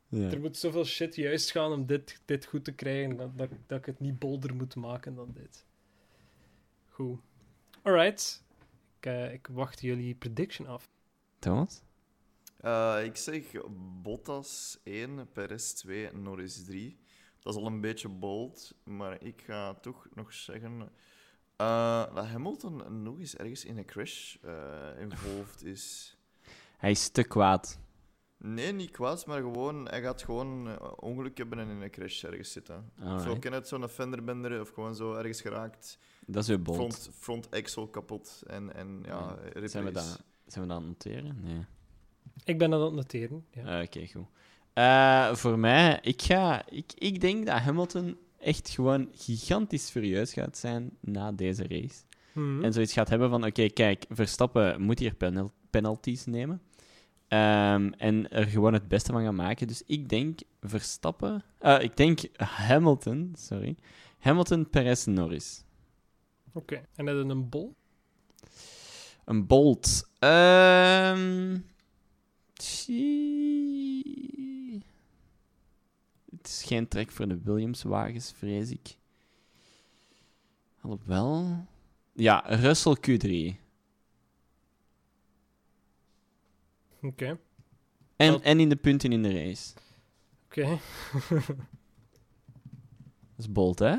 [0.07, 0.32] Ja.
[0.32, 3.78] Er moet zoveel shit juist gaan om dit, dit goed te krijgen, dat, dat, dat
[3.80, 5.65] ik het niet bolder moet maken dan dit.
[6.89, 7.20] Goed.
[7.82, 8.43] Alright.
[8.99, 10.89] Ik, eh, ik wacht jullie prediction af.
[11.39, 11.82] Thomas?
[12.57, 13.43] Eh, ik zeg
[14.01, 16.99] Bottas 1, Perez 2, Norris 3.
[17.40, 20.92] Dat is al een beetje bold, maar ik ga toch nog zeggen
[21.56, 26.18] eh, dat Hamilton nog eens ergens in een crash eh involved is.
[26.78, 27.80] Hij is te kwaad.
[28.38, 32.24] Nee, niet kwaad, maar gewoon, hij gaat gewoon eh, ongeluk hebben en in een crash
[32.24, 32.92] ergens zitten.
[32.98, 33.40] Zo Alright.
[33.40, 35.98] ken het, zo'n fenderbender of gewoon zo ergens geraakt.
[36.26, 36.78] Dat is weer bold.
[36.78, 39.68] Front, front axle kapot en, en ja, replace.
[39.68, 41.40] Zijn we, dat, zijn we dat aan het noteren?
[41.44, 41.66] Nee.
[42.44, 43.46] Ik ben aan het noteren.
[43.52, 43.78] Ja.
[43.78, 44.28] Ah, Oké, goed.
[44.80, 50.57] Eh, voor mij, ik, ga, ik, ik denk dat Hamilton echt gewoon gigantisch furieus gaat
[50.57, 52.01] zijn na deze race.
[52.34, 52.63] Hmm.
[52.63, 56.61] En zoiets gaat hebben van, oké, kijk, Verstappen moet hier penal- penalties nemen.
[57.27, 59.68] Ehm, en er gewoon het beste van gaan maken.
[59.68, 61.43] Dus ik denk Verstappen...
[61.60, 63.76] eh, ik denk Hamilton, sorry.
[64.19, 65.64] Hamilton, Perez, Norris.
[66.53, 66.81] Oké.
[66.95, 67.76] En je een bol?
[69.26, 70.10] Een Bolt.
[70.19, 71.57] Ehm
[72.53, 74.48] tjie.
[76.40, 78.98] Het is geen trek voor de Williams-wagens, vrees ik.
[80.82, 81.66] Alhoewel...
[82.14, 83.57] Ja, Russell Q3.
[87.02, 87.40] Oké.
[88.16, 89.74] En, Dat- en in de punten in de race.
[90.45, 90.61] Oké.
[93.36, 93.95] Dat is Bolt, hè?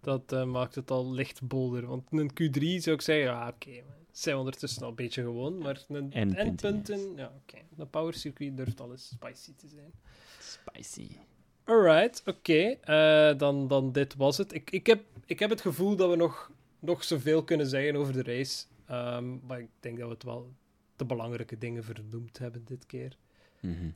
[0.00, 1.86] Dat eh, maakt het al licht bolder.
[1.86, 3.70] Want een Q3 zou ik zeggen, ja, oké.
[3.70, 5.58] het zijn ondertussen al een beetje gewoon.
[5.58, 7.58] Maar een En en punten, ja, oké.
[7.76, 9.92] De power circuit durft al eens spicy te zijn.
[10.40, 11.16] Spicy.
[11.64, 12.76] Alright, oké.
[12.80, 14.54] eh, dan, dan dit was het.
[14.54, 18.12] Ik, ik, heb, ik heb het gevoel dat we nog, nog zoveel kunnen zeggen over
[18.12, 18.64] de race.
[18.86, 20.52] Ehm, maar ik denk dat we het wel
[20.96, 23.16] de belangrijke dingen vernoemd hebben dit keer.
[23.60, 23.90] Mhm.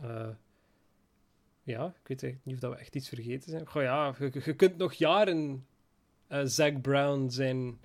[0.00, 0.28] Eh,
[1.62, 3.66] ja, ik weet eigenlijk niet of dat we echt iets vergeten zijn.
[3.66, 5.66] Goh ja, je, je kunt nog jaren
[6.26, 7.78] eh Zack Brown zijn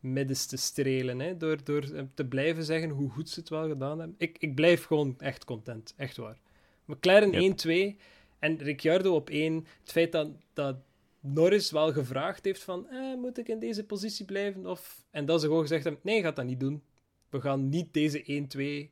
[0.00, 1.84] middenste strelen, hè, door, door
[2.14, 4.14] te blijven zeggen hoe goed ze het wel gedaan hebben.
[4.18, 6.40] Ik, ik blijf gewoon echt content, echt waar.
[6.84, 7.96] McLaren Yep.
[7.96, 8.00] 1-2
[8.38, 9.66] en Ricciardo op 1.
[9.80, 10.76] Het feit dat, dat
[11.20, 14.66] Norris wel gevraagd heeft van, eh, moet ik in deze positie blijven?
[14.66, 16.82] Of, en dat ze gewoon gezegd hebben, nee, gaat dat niet doen.
[17.28, 18.90] We gaan niet deze 1-2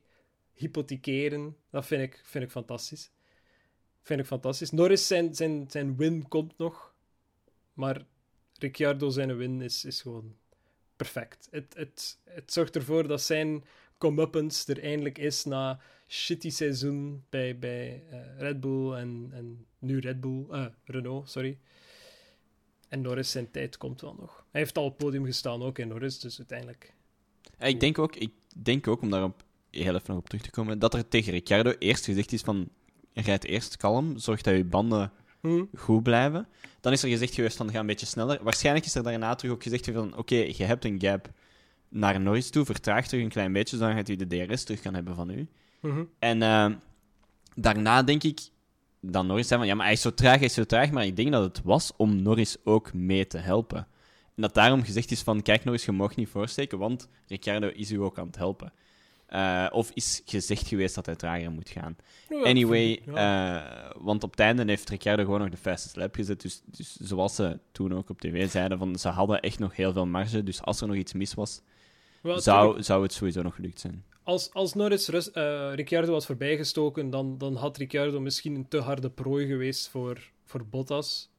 [0.53, 1.57] hypothekeren.
[1.69, 3.11] Dat vind ik, vind ik fantastisch.
[4.01, 4.71] Vind ik fantastisch.
[4.71, 6.93] Norris zijn, zijn, zijn win komt nog.
[7.73, 8.05] Maar
[8.57, 10.35] Ricciardo zijn win is, is gewoon
[10.95, 11.47] perfect.
[11.51, 13.63] Het, het, het zorgt ervoor dat zijn
[13.97, 19.99] comeuppance er eindelijk is na shitty seizoen bij, bij eh, Red Bull en, en nu
[19.99, 21.57] Red Bull, eh, Renault, sorry.
[22.89, 24.45] En Norris zijn tijd komt wel nog.
[24.51, 26.93] Hij heeft al op het podium gestaan ook in Norris, dus uiteindelijk.
[27.59, 30.51] Ja, ik, denk ook, ik denk ook, om daarop heel even nog op terug te
[30.51, 32.69] komen, dat er tegen Ricciardo eerst gezegd is van
[33.13, 35.11] rijd eerst kalm, zorg dat je banden
[35.45, 35.63] Hm?
[35.75, 36.47] goed blijven.
[36.81, 38.43] Dan is er gezegd geweest van ga een beetje sneller.
[38.43, 41.29] Waarschijnlijk is er daarna terug ook gezegd van oké, je hebt een gap
[41.89, 45.15] naar Norris toe, vertraag terug een klein beetje, zodat je de DRS terug kan hebben
[45.15, 45.47] van u.
[45.85, 46.03] Mhm.
[46.19, 46.71] En eh,
[47.55, 48.39] daarna denk ik
[48.99, 51.05] dat Norris zei van ja, maar hij is zo traag, hij is zo traag, maar
[51.05, 53.87] ik denk dat het was om Norris ook mee te helpen.
[54.35, 57.91] En dat daarom gezegd is van kijk Norris, je mag niet voorsteken, want Ricciardo is
[57.91, 58.73] u ook aan het helpen.
[59.25, 61.95] Eh, of is gezegd geweest dat hij trager moet gaan.
[62.29, 66.41] Ja, Anyway, eh, want op het einde heeft Ricciardo gewoon nog de fastest lap gezet.
[66.41, 69.93] Dus, dus zoals ze toen ook op tv zeiden, van, ze hadden echt nog heel
[69.93, 70.43] veel marge.
[70.43, 71.61] Dus als er nog iets mis was,
[72.21, 74.03] Wel, zou, zou het sowieso nog gelukt zijn.
[74.25, 78.77] Als, als Norris Rus- eh, Ricciardo was voorbijgestoken, dan, dan had Ricciardo misschien een te
[78.77, 81.29] harde prooi geweest voor, voor Bottas.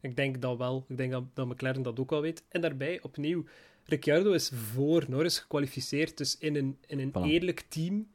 [0.00, 0.84] Ik denk dat wel.
[0.88, 2.44] Ik denk dat, dat McLaren dat ook wel weet.
[2.48, 3.44] En daarbij, opnieuw,
[3.84, 6.16] Ricciardo is voor Norris gekwalificeerd.
[6.16, 7.30] Dus in een, in een Voilà.
[7.30, 8.08] eerlijk team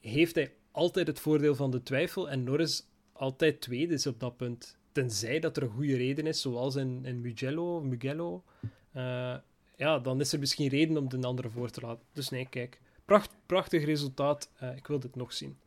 [0.00, 2.30] heeft hij altijd het voordeel van de twijfel.
[2.30, 4.78] En Norris altijd tweede is op dat punt.
[4.92, 7.80] Tenzij dat er een goede reden is, zoals in, in Mugello.
[7.80, 8.44] Mugello
[8.92, 9.36] Eh,
[9.76, 12.04] ja, dan is er misschien reden om de andere voor te laten.
[12.12, 12.80] Dus nee, kijk.
[13.10, 14.50] Pracht, prachtig resultaat.
[14.58, 15.58] Eh, ik wil dit nog zien.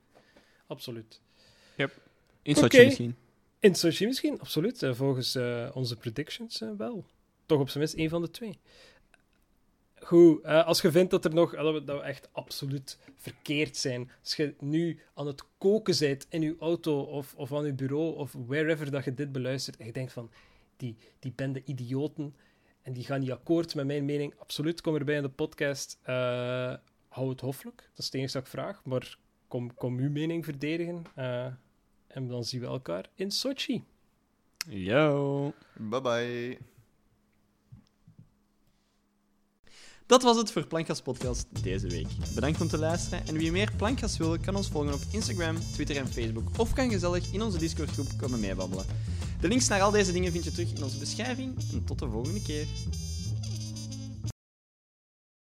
[0.67, 1.21] Absoluut.
[2.41, 3.15] In Sochi misschien.
[3.59, 4.83] In Sochi misschien, absoluut.
[4.83, 7.05] Eh, volgens eh, onze predictions wel.
[7.45, 8.59] Toch op zijn minst één van de twee.
[9.95, 13.77] Goed, eh, als je vindt dat, er nog, dat, we, dat we echt absoluut verkeerd
[13.77, 17.73] zijn, als je nu aan het koken bent in je auto of, of aan je
[17.73, 20.31] bureau of wherever dat je dit beluistert en je denkt van,
[20.77, 22.35] die, die bende idioten
[22.81, 25.99] en die gaan niet akkoord met mijn mening, absoluut, kom erbij in de podcast.
[26.01, 26.73] Eh,
[27.13, 29.17] hou het hoffelijk, dat is het enige dat ik vraag, maar
[29.47, 31.03] kom, kom uw mening verdedigen.
[31.15, 31.45] eh,
[32.07, 33.83] en dan zien we elkaar in Sochi.
[34.67, 35.53] Yo.
[35.77, 36.57] Bye bye.
[40.05, 42.07] Dat was het voor Plankgas Podcast deze week.
[42.35, 43.27] Bedankt om te luisteren.
[43.27, 46.59] En wie meer Plankgas wil, kan ons volgen op Instagram, Twitter en Facebook.
[46.59, 48.85] Of kan gezellig in onze Discord-groep komen meebabbelen.
[49.41, 51.55] De links naar al deze dingen vind je terug in onze beschrijving.
[51.71, 52.67] En tot de volgende keer.